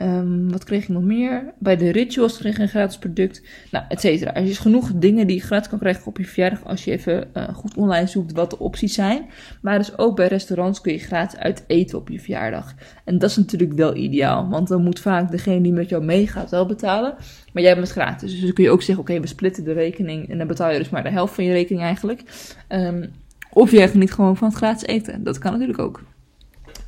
Um, 0.00 0.50
wat 0.50 0.64
kreeg 0.64 0.82
ik 0.82 0.88
nog 0.88 1.02
meer? 1.02 1.52
Bij 1.58 1.76
de 1.76 1.90
Rituals 1.90 2.38
kreeg 2.38 2.56
je 2.56 2.62
een 2.62 2.68
gratis 2.68 2.98
product. 2.98 3.42
Nou, 3.70 3.84
et 3.88 4.00
cetera. 4.00 4.34
Er 4.34 4.44
is 4.44 4.58
genoeg 4.58 4.92
dingen 4.94 5.26
die 5.26 5.36
je 5.36 5.42
gratis 5.42 5.68
kan 5.68 5.78
krijgen 5.78 6.06
op 6.06 6.18
je 6.18 6.24
verjaardag. 6.24 6.64
Als 6.64 6.84
je 6.84 6.90
even 6.90 7.28
uh, 7.34 7.48
goed 7.48 7.76
online 7.76 8.06
zoekt 8.06 8.32
wat 8.32 8.50
de 8.50 8.58
opties 8.58 8.94
zijn. 8.94 9.24
Maar 9.60 9.78
dus 9.78 9.98
ook 9.98 10.16
bij 10.16 10.26
restaurants 10.26 10.80
kun 10.80 10.92
je 10.92 10.98
gratis 10.98 11.38
uit 11.38 11.64
eten 11.66 11.98
op 11.98 12.08
je 12.08 12.20
verjaardag. 12.20 12.74
En 13.04 13.18
dat 13.18 13.30
is 13.30 13.36
natuurlijk 13.36 13.72
wel 13.72 13.96
ideaal. 13.96 14.48
Want 14.48 14.68
dan 14.68 14.82
moet 14.82 15.00
vaak 15.00 15.30
degene 15.30 15.60
die 15.60 15.72
met 15.72 15.88
jou 15.88 16.04
meegaat 16.04 16.50
wel 16.50 16.66
betalen. 16.66 17.14
Maar 17.52 17.62
jij 17.62 17.74
bent 17.74 17.90
gratis. 17.90 18.30
Dus 18.30 18.40
dan 18.40 18.52
kun 18.52 18.64
je 18.64 18.70
ook 18.70 18.82
zeggen: 18.82 19.04
oké, 19.04 19.20
we 19.20 19.26
splitten 19.26 19.64
de 19.64 19.72
rekening. 19.72 20.30
En 20.30 20.38
dan 20.38 20.46
betaal 20.46 20.70
je 20.70 20.78
dus 20.78 20.90
maar 20.90 21.02
de 21.02 21.10
helft 21.10 21.34
van 21.34 21.44
je 21.44 21.52
rekening 21.52 21.82
eigenlijk. 21.82 22.22
Um, 22.68 23.10
of 23.52 23.70
je 23.70 23.90
niet 23.94 24.12
gewoon 24.12 24.36
van 24.36 24.48
het 24.48 24.56
gratis 24.56 24.86
eten. 24.86 25.24
Dat 25.24 25.38
kan 25.38 25.52
natuurlijk 25.52 25.78
ook. 25.78 26.02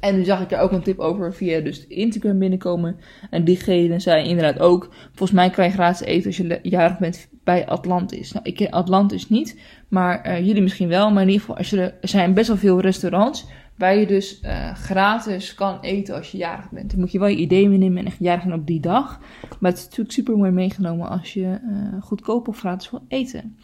En 0.05 0.17
nu 0.17 0.25
zag 0.25 0.41
ik 0.41 0.53
er 0.53 0.59
ook 0.59 0.73
een 0.73 0.83
tip 0.83 0.99
over 0.99 1.35
via 1.35 1.61
dus 1.61 1.87
Instagram 1.87 2.39
binnenkomen. 2.39 2.97
En 3.31 3.45
diegene 3.45 4.01
zei 4.01 4.29
inderdaad 4.29 4.59
ook, 4.59 4.89
volgens 5.07 5.31
mij 5.31 5.51
krijg 5.51 5.71
je 5.71 5.77
gratis 5.77 6.07
eten 6.07 6.27
als 6.27 6.37
je 6.37 6.59
jarig 6.63 6.99
bent 6.99 7.29
bij 7.45 7.67
Atlantis. 7.67 8.33
Nou, 8.33 8.45
ik 8.47 8.57
ken 8.57 8.71
Atlantis 8.71 9.29
niet, 9.29 9.61
maar 9.89 10.29
uh, 10.29 10.47
jullie 10.47 10.63
misschien 10.63 10.89
wel. 10.89 11.11
Maar 11.11 11.23
in 11.23 11.29
ieder 11.29 11.41
geval, 11.41 11.57
als 11.57 11.71
je 11.71 11.81
er, 11.81 11.95
zijn 12.01 12.35
best 12.35 12.49
wel 12.49 12.57
veel 12.57 12.81
restaurants 12.81 13.47
waar 13.77 13.97
je 13.97 14.07
dus 14.07 14.41
uh, 14.43 14.75
gratis 14.75 15.55
kan 15.55 15.81
eten 15.81 16.15
als 16.15 16.31
je 16.31 16.39
jarig 16.39 16.71
bent. 16.71 16.91
Dan 16.91 17.01
moet 17.01 17.13
je 17.13 17.19
wel 17.19 17.29
je 17.29 17.37
idee 17.37 17.69
meenemen 17.69 17.99
en 17.99 18.07
echt 18.07 18.19
jarig 18.21 18.43
zijn 18.43 18.55
op 18.55 18.67
die 18.67 18.81
dag. 18.81 19.21
Maar 19.61 19.71
het 19.71 19.79
is 19.79 19.85
natuurlijk 19.85 20.15
super 20.15 20.37
mooi 20.37 20.51
meegenomen 20.51 21.09
als 21.09 21.33
je 21.33 21.59
uh, 21.69 22.03
goedkoop 22.03 22.49
of 22.49 22.59
gratis 22.59 22.91
wil 22.91 23.05
eten. 23.09 23.57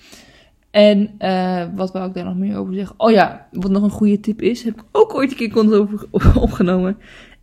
En 0.70 1.11
uh, 1.18 1.64
wat 1.74 1.92
wou 1.92 2.09
ik 2.09 2.14
daar 2.14 2.24
nog 2.24 2.37
meer 2.37 2.56
over 2.56 2.74
zeggen? 2.74 2.94
Oh 2.98 3.11
ja, 3.11 3.48
wat 3.52 3.70
nog 3.70 3.83
een 3.83 3.90
goede 3.90 4.20
tip 4.20 4.42
is, 4.42 4.62
heb 4.62 4.74
ik 4.74 4.85
ook 4.92 5.14
ooit 5.14 5.30
een 5.30 5.37
keer 5.37 5.50
content 5.50 5.80
over 5.83 6.06
opgenomen. 6.42 6.96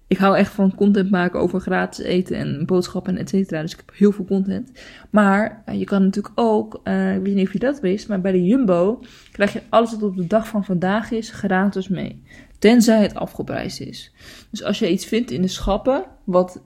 Ik 0.08 0.18
hou 0.18 0.38
echt 0.38 0.54
van 0.54 0.76
content 0.76 1.12
maken 1.12 1.40
over 1.40 1.60
gratis 1.60 2.06
eten 2.06 2.38
en 2.38 2.66
boodschappen 2.66 3.16
en 3.16 3.22
et 3.22 3.30
cetera. 3.30 3.62
Dus 3.62 3.72
ik 3.72 3.84
heb 3.86 3.96
heel 3.96 4.12
veel 4.12 4.26
content. 4.26 4.72
Maar 5.10 5.64
uh, 5.70 5.80
je 5.80 5.86
kan 5.86 6.04
natuurlijk 6.04 6.40
ook, 6.40 6.82
uh, 6.84 7.16
ik 7.16 7.22
weet 7.22 7.36
niet 7.36 7.48
of 7.48 7.54
je 7.54 7.60
dat 7.60 7.80
wist, 7.80 8.08
maar 8.08 8.22
bij 8.22 8.32
de 8.32 8.46
Jumbo 8.46 9.00
krijg 9.32 9.54
je 9.54 9.62
alles 9.70 9.92
wat 9.92 10.04
op 10.04 10.16
de 10.16 10.28
dag 10.28 10.48
van 10.48 10.66
vandaag 10.66 11.12
is 11.12 11.30
gratis 11.30 11.88
mee. 11.88 12.24
Tenzij 12.60 13.02
het 13.02 13.16
afgeprijsd 13.16 13.80
is. 13.80 14.14
Dus 14.52 14.64
als 14.64 14.80
je 14.80 14.92
iets 14.92 15.06
vindt 15.06 15.32
in 15.32 15.42
de 15.42 15.48
schappen 15.48 16.06
wat 16.24 16.62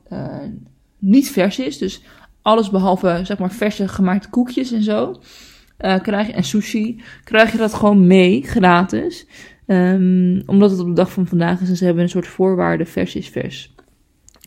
niet 0.97 1.31
vers 1.31 1.59
is, 1.59 1.77
dus 1.77 2.03
alles 2.41 2.69
behalve 2.69 3.19
zeg 3.23 3.37
maar 3.37 3.51
verse 3.51 3.87
gemaakte 3.87 4.29
koekjes 4.29 4.71
en 4.71 4.83
zo 4.83 5.21
uh, 5.81 6.35
en 6.35 6.43
sushi, 6.43 7.01
krijg 7.23 7.51
je 7.51 7.57
dat 7.57 7.73
gewoon 7.73 8.07
mee, 8.07 8.43
gratis. 8.43 9.25
Um, 9.67 10.43
omdat 10.45 10.71
het 10.71 10.79
op 10.79 10.87
de 10.87 10.93
dag 10.93 11.11
van 11.11 11.27
vandaag 11.27 11.61
is 11.61 11.69
en 11.69 11.75
ze 11.75 11.85
hebben 11.85 12.03
een 12.03 12.09
soort 12.09 12.27
voorwaarde 12.27 12.85
vers 12.85 13.15
is 13.15 13.29
vers. 13.29 13.73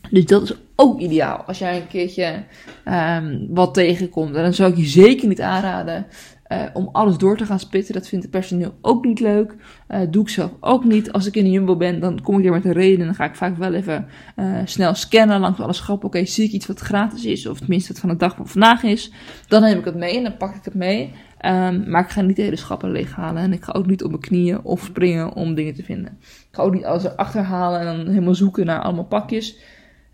Dus 0.09 0.25
dat 0.25 0.43
is 0.43 0.53
ook 0.75 0.99
ideaal. 0.99 1.37
Als 1.37 1.57
jij 1.57 1.75
een 1.75 1.87
keertje 1.87 2.43
um, 2.85 3.47
wat 3.49 3.73
tegenkomt. 3.73 4.35
En 4.35 4.43
dan 4.43 4.53
zou 4.53 4.71
ik 4.71 4.77
je 4.77 4.85
zeker 4.85 5.27
niet 5.27 5.41
aanraden 5.41 6.05
uh, 6.51 6.63
om 6.73 6.89
alles 6.91 7.17
door 7.17 7.37
te 7.37 7.45
gaan 7.45 7.59
spitten. 7.59 7.93
Dat 7.93 8.07
vindt 8.07 8.25
het 8.25 8.33
personeel 8.33 8.73
ook 8.81 9.05
niet 9.05 9.19
leuk. 9.19 9.55
Uh, 9.89 9.99
doe 10.09 10.21
ik 10.21 10.29
zelf 10.29 10.51
ook 10.59 10.83
niet. 10.83 11.11
Als 11.11 11.25
ik 11.25 11.35
in 11.35 11.43
de 11.43 11.51
Jumbo 11.51 11.75
ben, 11.75 11.99
dan 11.99 12.21
kom 12.21 12.39
ik 12.39 12.45
er 12.45 12.51
met 12.51 12.65
een 12.65 12.71
reden. 12.71 12.99
En 12.99 13.05
dan 13.05 13.15
ga 13.15 13.25
ik 13.25 13.35
vaak 13.35 13.57
wel 13.57 13.73
even 13.73 14.07
uh, 14.35 14.59
snel 14.65 14.93
scannen 14.93 15.39
langs 15.39 15.59
alle 15.59 15.73
schappen. 15.73 16.07
Oké, 16.07 16.25
zie 16.25 16.45
ik 16.45 16.51
iets 16.51 16.67
wat 16.67 16.79
gratis 16.79 17.25
is. 17.25 17.47
Of 17.47 17.59
tenminste 17.59 17.91
wat 17.91 18.01
van 18.01 18.09
de 18.09 18.15
dag 18.15 18.35
van 18.35 18.47
vandaag 18.47 18.83
is. 18.83 19.11
Dan 19.47 19.61
neem 19.61 19.77
ik 19.77 19.85
het 19.85 19.95
mee 19.95 20.17
en 20.17 20.23
dan 20.23 20.37
pak 20.37 20.55
ik 20.55 20.65
het 20.65 20.73
mee. 20.73 21.13
Um, 21.45 21.89
maar 21.89 22.03
ik 22.03 22.09
ga 22.09 22.21
niet 22.21 22.35
de 22.35 22.41
hele 22.41 22.55
schappen 22.55 22.91
leeghalen. 22.91 23.43
En 23.43 23.53
ik 23.53 23.63
ga 23.63 23.71
ook 23.71 23.85
niet 23.85 24.03
op 24.03 24.09
mijn 24.09 24.21
knieën 24.21 24.63
of 24.63 24.83
springen 24.83 25.33
om 25.33 25.55
dingen 25.55 25.73
te 25.73 25.83
vinden. 25.83 26.17
Ik 26.21 26.47
ga 26.51 26.61
ook 26.61 26.73
niet 26.73 26.85
alles 26.85 27.03
erachter 27.03 27.41
halen 27.41 27.79
en 27.79 27.85
dan 27.85 28.07
helemaal 28.07 28.35
zoeken 28.35 28.65
naar 28.65 28.81
allemaal 28.81 29.05
pakjes. 29.05 29.57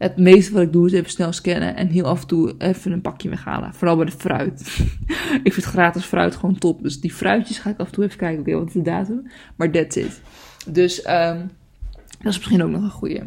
Het 0.01 0.17
meeste 0.17 0.53
wat 0.53 0.61
ik 0.61 0.73
doe 0.73 0.85
is 0.85 0.93
even 0.93 1.09
snel 1.09 1.31
scannen 1.31 1.75
en 1.75 1.87
heel 1.87 2.05
af 2.05 2.21
en 2.21 2.27
toe 2.27 2.55
even 2.57 2.91
een 2.91 3.01
pakje 3.01 3.29
weghalen. 3.29 3.73
Vooral 3.73 3.95
bij 3.95 4.05
de 4.05 4.11
fruit. 4.11 4.61
ik 5.43 5.53
vind 5.53 5.65
gratis 5.65 6.03
fruit 6.03 6.35
gewoon 6.35 6.57
top. 6.57 6.83
Dus 6.83 6.99
die 6.99 7.13
fruitjes 7.13 7.57
ga 7.57 7.69
ik 7.69 7.79
af 7.79 7.85
en 7.85 7.91
toe 7.93 8.03
even 8.03 8.17
kijken. 8.17 8.39
Oké, 8.39 8.49
okay, 8.49 8.63
wat 8.63 8.73
de 8.73 8.81
datum? 8.81 9.31
Maar 9.55 9.71
that's 9.71 9.95
it. 9.95 10.21
Dus 10.67 11.07
um, 11.07 11.51
dat 11.99 12.31
is 12.31 12.37
misschien 12.37 12.63
ook 12.63 12.69
nog 12.69 12.81
een 12.81 12.89
goede. 12.89 13.19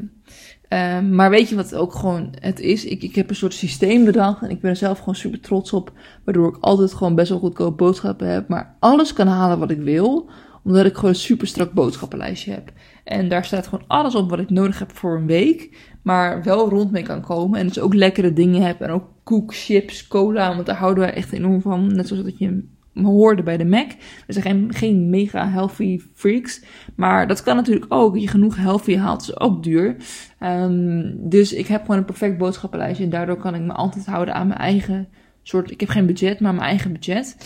Um, 0.68 1.14
maar 1.14 1.30
weet 1.30 1.48
je 1.48 1.54
wat 1.54 1.74
ook 1.74 1.94
gewoon 1.94 2.34
het 2.40 2.60
is? 2.60 2.84
Ik, 2.84 3.02
ik 3.02 3.14
heb 3.14 3.30
een 3.30 3.36
soort 3.36 3.54
systeem 3.54 4.04
bedacht 4.04 4.42
en 4.42 4.50
ik 4.50 4.60
ben 4.60 4.70
er 4.70 4.76
zelf 4.76 4.98
gewoon 4.98 5.14
super 5.14 5.40
trots 5.40 5.72
op. 5.72 5.92
Waardoor 6.24 6.48
ik 6.48 6.56
altijd 6.60 6.94
gewoon 6.94 7.14
best 7.14 7.28
wel 7.28 7.38
goedkoop 7.38 7.76
boodschappen 7.76 8.28
heb. 8.28 8.48
Maar 8.48 8.76
alles 8.78 9.12
kan 9.12 9.26
halen 9.26 9.58
wat 9.58 9.70
ik 9.70 9.80
wil. 9.80 10.30
Omdat 10.64 10.86
ik 10.86 10.94
gewoon 10.94 11.10
een 11.10 11.16
super 11.16 11.46
strak 11.46 11.72
boodschappenlijstje 11.72 12.52
heb. 12.52 12.72
En 13.04 13.28
daar 13.28 13.44
staat 13.44 13.66
gewoon 13.66 13.84
alles 13.86 14.14
op 14.14 14.30
wat 14.30 14.38
ik 14.38 14.50
nodig 14.50 14.78
heb 14.78 14.92
voor 14.92 15.16
een 15.16 15.26
week. 15.26 15.92
Maar 16.04 16.42
wel 16.42 16.68
rond 16.68 16.90
mee 16.90 17.02
kan 17.02 17.20
komen. 17.20 17.60
En 17.60 17.66
dus 17.66 17.80
ook 17.80 17.94
lekkere 17.94 18.32
dingen 18.32 18.62
heb. 18.62 18.80
En 18.80 18.90
ook 18.90 19.08
koek, 19.22 19.54
chips, 19.54 20.08
cola. 20.08 20.54
Want 20.54 20.66
daar 20.66 20.76
houden 20.76 21.04
wij 21.04 21.14
echt 21.14 21.32
enorm 21.32 21.60
van. 21.60 21.94
Net 21.94 22.08
zoals 22.08 22.24
dat 22.24 22.38
je 22.38 22.64
hoorde 23.02 23.42
bij 23.42 23.56
de 23.56 23.64
Mac. 23.64 23.90
Er 24.26 24.34
zijn 24.34 24.44
geen, 24.44 24.74
geen 24.74 25.10
mega 25.10 25.48
healthy 25.48 26.00
freaks. 26.14 26.64
Maar 26.96 27.26
dat 27.26 27.42
kan 27.42 27.56
natuurlijk 27.56 27.86
ook. 27.88 28.16
Je 28.16 28.28
genoeg 28.28 28.56
healthy 28.56 28.96
haalt 28.96 29.22
is 29.22 29.40
ook 29.40 29.62
duur. 29.62 29.96
Um, 30.40 31.28
dus 31.28 31.52
ik 31.52 31.66
heb 31.66 31.80
gewoon 31.80 31.96
een 31.96 32.04
perfect 32.04 32.38
boodschappenlijstje. 32.38 33.04
En 33.04 33.10
daardoor 33.10 33.36
kan 33.36 33.54
ik 33.54 33.62
me 33.62 33.72
altijd 33.72 34.06
houden 34.06 34.34
aan 34.34 34.46
mijn 34.46 34.60
eigen 34.60 35.08
soort. 35.42 35.70
Ik 35.70 35.80
heb 35.80 35.88
geen 35.88 36.06
budget, 36.06 36.40
maar 36.40 36.54
mijn 36.54 36.68
eigen 36.68 36.92
budget. 36.92 37.36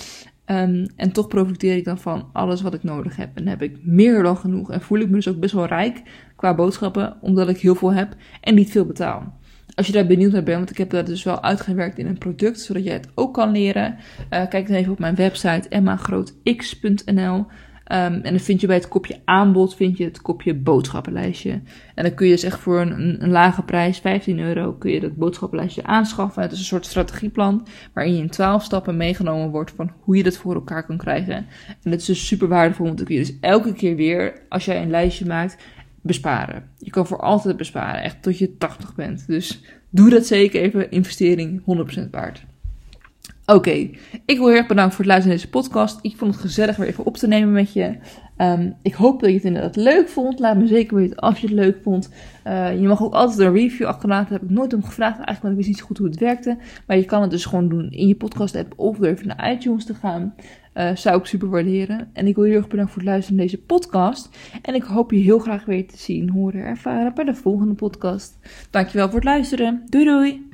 Um, 0.46 0.86
en 0.96 1.12
toch 1.12 1.28
profiteer 1.28 1.76
ik 1.76 1.84
dan 1.84 1.98
van 1.98 2.28
alles 2.32 2.62
wat 2.62 2.74
ik 2.74 2.82
nodig 2.82 3.16
heb. 3.16 3.36
En 3.36 3.46
heb 3.46 3.62
ik 3.62 3.78
meer 3.82 4.22
dan 4.22 4.36
genoeg. 4.36 4.70
En 4.70 4.80
voel 4.80 4.98
ik 4.98 5.08
me 5.08 5.14
dus 5.14 5.28
ook 5.28 5.40
best 5.40 5.54
wel 5.54 5.66
rijk 5.66 6.02
qua 6.38 6.54
boodschappen. 6.54 7.16
Omdat 7.20 7.48
ik 7.48 7.58
heel 7.58 7.74
veel 7.74 7.92
heb 7.92 8.14
en 8.40 8.54
niet 8.54 8.70
veel 8.70 8.84
betaal. 8.84 9.36
Als 9.74 9.86
je 9.86 9.92
daar 9.92 10.06
benieuwd 10.06 10.32
naar 10.32 10.42
bent, 10.42 10.58
want 10.58 10.70
ik 10.70 10.78
heb 10.78 10.90
dat 10.90 11.06
dus 11.06 11.22
wel 11.22 11.42
uitgewerkt 11.42 11.98
in 11.98 12.06
een 12.06 12.18
product, 12.18 12.60
zodat 12.60 12.84
jij 12.84 12.92
het 12.92 13.08
ook 13.14 13.34
kan 13.34 13.50
leren. 13.50 13.96
Uh, 14.30 14.48
kijk 14.48 14.66
dan 14.66 14.76
even 14.76 14.92
op 14.92 14.98
mijn 14.98 15.14
website 15.14 15.68
emmagrootx.nl. 15.68 17.46
Um, 17.92 17.96
en 17.96 18.22
dan 18.22 18.38
vind 18.38 18.60
je 18.60 18.66
bij 18.66 18.76
het 18.76 18.88
kopje 18.88 19.20
aanbod 19.24 19.74
vind 19.74 19.96
je 19.96 20.04
het 20.04 20.22
kopje 20.22 20.54
boodschappenlijstje. 20.54 21.50
En 21.94 22.04
dan 22.04 22.14
kun 22.14 22.26
je 22.26 22.32
dus 22.32 22.42
echt 22.42 22.58
voor 22.58 22.80
een, 22.80 23.22
een 23.22 23.30
lage 23.30 23.62
prijs, 23.62 23.98
15 23.98 24.38
euro, 24.38 24.72
kun 24.72 24.90
je 24.90 25.00
dat 25.00 25.16
boodschappenlijstje 25.16 25.84
aanschaffen. 25.84 26.42
Het 26.42 26.52
is 26.52 26.58
een 26.58 26.64
soort 26.64 26.86
strategieplan 26.86 27.66
waarin 27.92 28.14
je 28.14 28.22
in 28.22 28.30
12 28.30 28.62
stappen 28.62 28.96
meegenomen 28.96 29.50
wordt 29.50 29.72
van 29.76 29.90
hoe 30.00 30.16
je 30.16 30.22
dat 30.22 30.36
voor 30.36 30.54
elkaar 30.54 30.86
kan 30.86 30.96
krijgen. 30.96 31.34
En 31.82 31.90
dat 31.90 32.00
is 32.00 32.04
dus 32.04 32.26
super 32.26 32.48
waardevol, 32.48 32.86
want 32.86 32.96
dan 32.96 33.06
kun 33.06 33.16
je 33.16 33.20
dus 33.20 33.36
elke 33.40 33.72
keer 33.72 33.96
weer, 33.96 34.42
als 34.48 34.64
jij 34.64 34.82
een 34.82 34.90
lijstje 34.90 35.26
maakt, 35.26 35.56
besparen. 36.08 36.70
Je 36.78 36.90
kan 36.90 37.06
voor 37.06 37.20
altijd 37.20 37.56
besparen, 37.56 38.02
echt 38.02 38.22
tot 38.22 38.38
je 38.38 38.56
80 38.56 38.94
bent. 38.94 39.26
Dus 39.26 39.60
doe 39.90 40.10
dat 40.10 40.26
zeker 40.26 40.60
even, 40.60 40.90
investering 40.90 41.62
100% 42.06 42.10
waard. 42.10 42.44
Oké, 43.46 43.70
ik 44.24 44.38
wil 44.38 44.46
heel 44.46 44.56
erg 44.56 44.66
bedanken 44.66 44.94
voor 44.94 45.04
het 45.04 45.12
luisteren 45.12 45.36
naar 45.36 45.46
deze 45.46 45.50
podcast. 45.50 45.98
Ik 46.02 46.16
vond 46.16 46.32
het 46.32 46.40
gezellig 46.40 46.76
weer 46.76 46.88
even 46.88 47.04
op 47.04 47.16
te 47.16 47.26
nemen 47.26 47.52
met 47.52 47.72
je. 47.72 47.96
Ehm, 48.36 48.70
ik 48.82 48.94
hoop 48.94 49.20
dat 49.20 49.28
je 49.28 49.34
het 49.34 49.44
inderdaad 49.44 49.76
leuk 49.76 50.08
vond. 50.08 50.38
Laat 50.38 50.56
me 50.56 50.66
zeker 50.66 50.96
weten 50.96 51.16
als 51.16 51.40
je 51.40 51.46
het 51.46 51.56
leuk 51.56 51.78
vond. 51.82 52.10
Uh, 52.46 52.80
je 52.80 52.86
mag 52.86 53.02
ook 53.02 53.12
altijd 53.12 53.38
een 53.38 53.52
review 53.52 53.86
achterlaten. 53.86 54.30
Daar 54.30 54.40
heb 54.40 54.50
ik 54.50 54.56
nooit 54.56 54.74
om 54.74 54.84
gevraagd 54.84 55.16
eigenlijk, 55.16 55.42
want 55.42 55.52
ik 55.52 55.58
wist 55.58 55.68
niet 55.68 55.78
zo 55.78 55.86
goed 55.86 55.98
hoe 55.98 56.06
het 56.06 56.18
werkte. 56.18 56.56
Maar 56.86 56.96
je 56.96 57.04
kan 57.04 57.22
het 57.22 57.30
dus 57.30 57.44
gewoon 57.44 57.68
doen 57.68 57.90
in 57.90 58.08
je 58.08 58.14
podcast 58.14 58.56
app 58.56 58.72
of 58.76 58.96
door 58.96 59.06
even 59.06 59.26
naar 59.26 59.52
iTunes 59.52 59.84
te 59.84 59.94
gaan. 59.94 60.34
Uh, 60.78 60.96
zou 60.96 61.18
ik 61.18 61.26
super 61.26 61.48
waarderen. 61.48 62.10
En 62.12 62.26
ik 62.26 62.34
wil 62.34 62.44
je 62.44 62.50
heel 62.50 62.58
erg 62.58 62.68
bedanken 62.68 62.92
voor 62.92 63.02
het 63.02 63.10
luisteren 63.10 63.38
naar 63.38 63.46
deze 63.46 63.62
podcast. 63.62 64.28
En 64.62 64.74
ik 64.74 64.82
hoop 64.82 65.10
je 65.10 65.18
heel 65.18 65.38
graag 65.38 65.64
weer 65.64 65.86
te 65.86 65.98
zien, 65.98 66.30
horen, 66.30 66.64
ervaren 66.64 67.14
bij 67.14 67.24
de 67.24 67.34
volgende 67.34 67.74
podcast. 67.74 68.38
Dankjewel 68.70 69.06
voor 69.06 69.14
het 69.14 69.24
luisteren. 69.24 69.82
Doei 69.88 70.04
doei! 70.04 70.47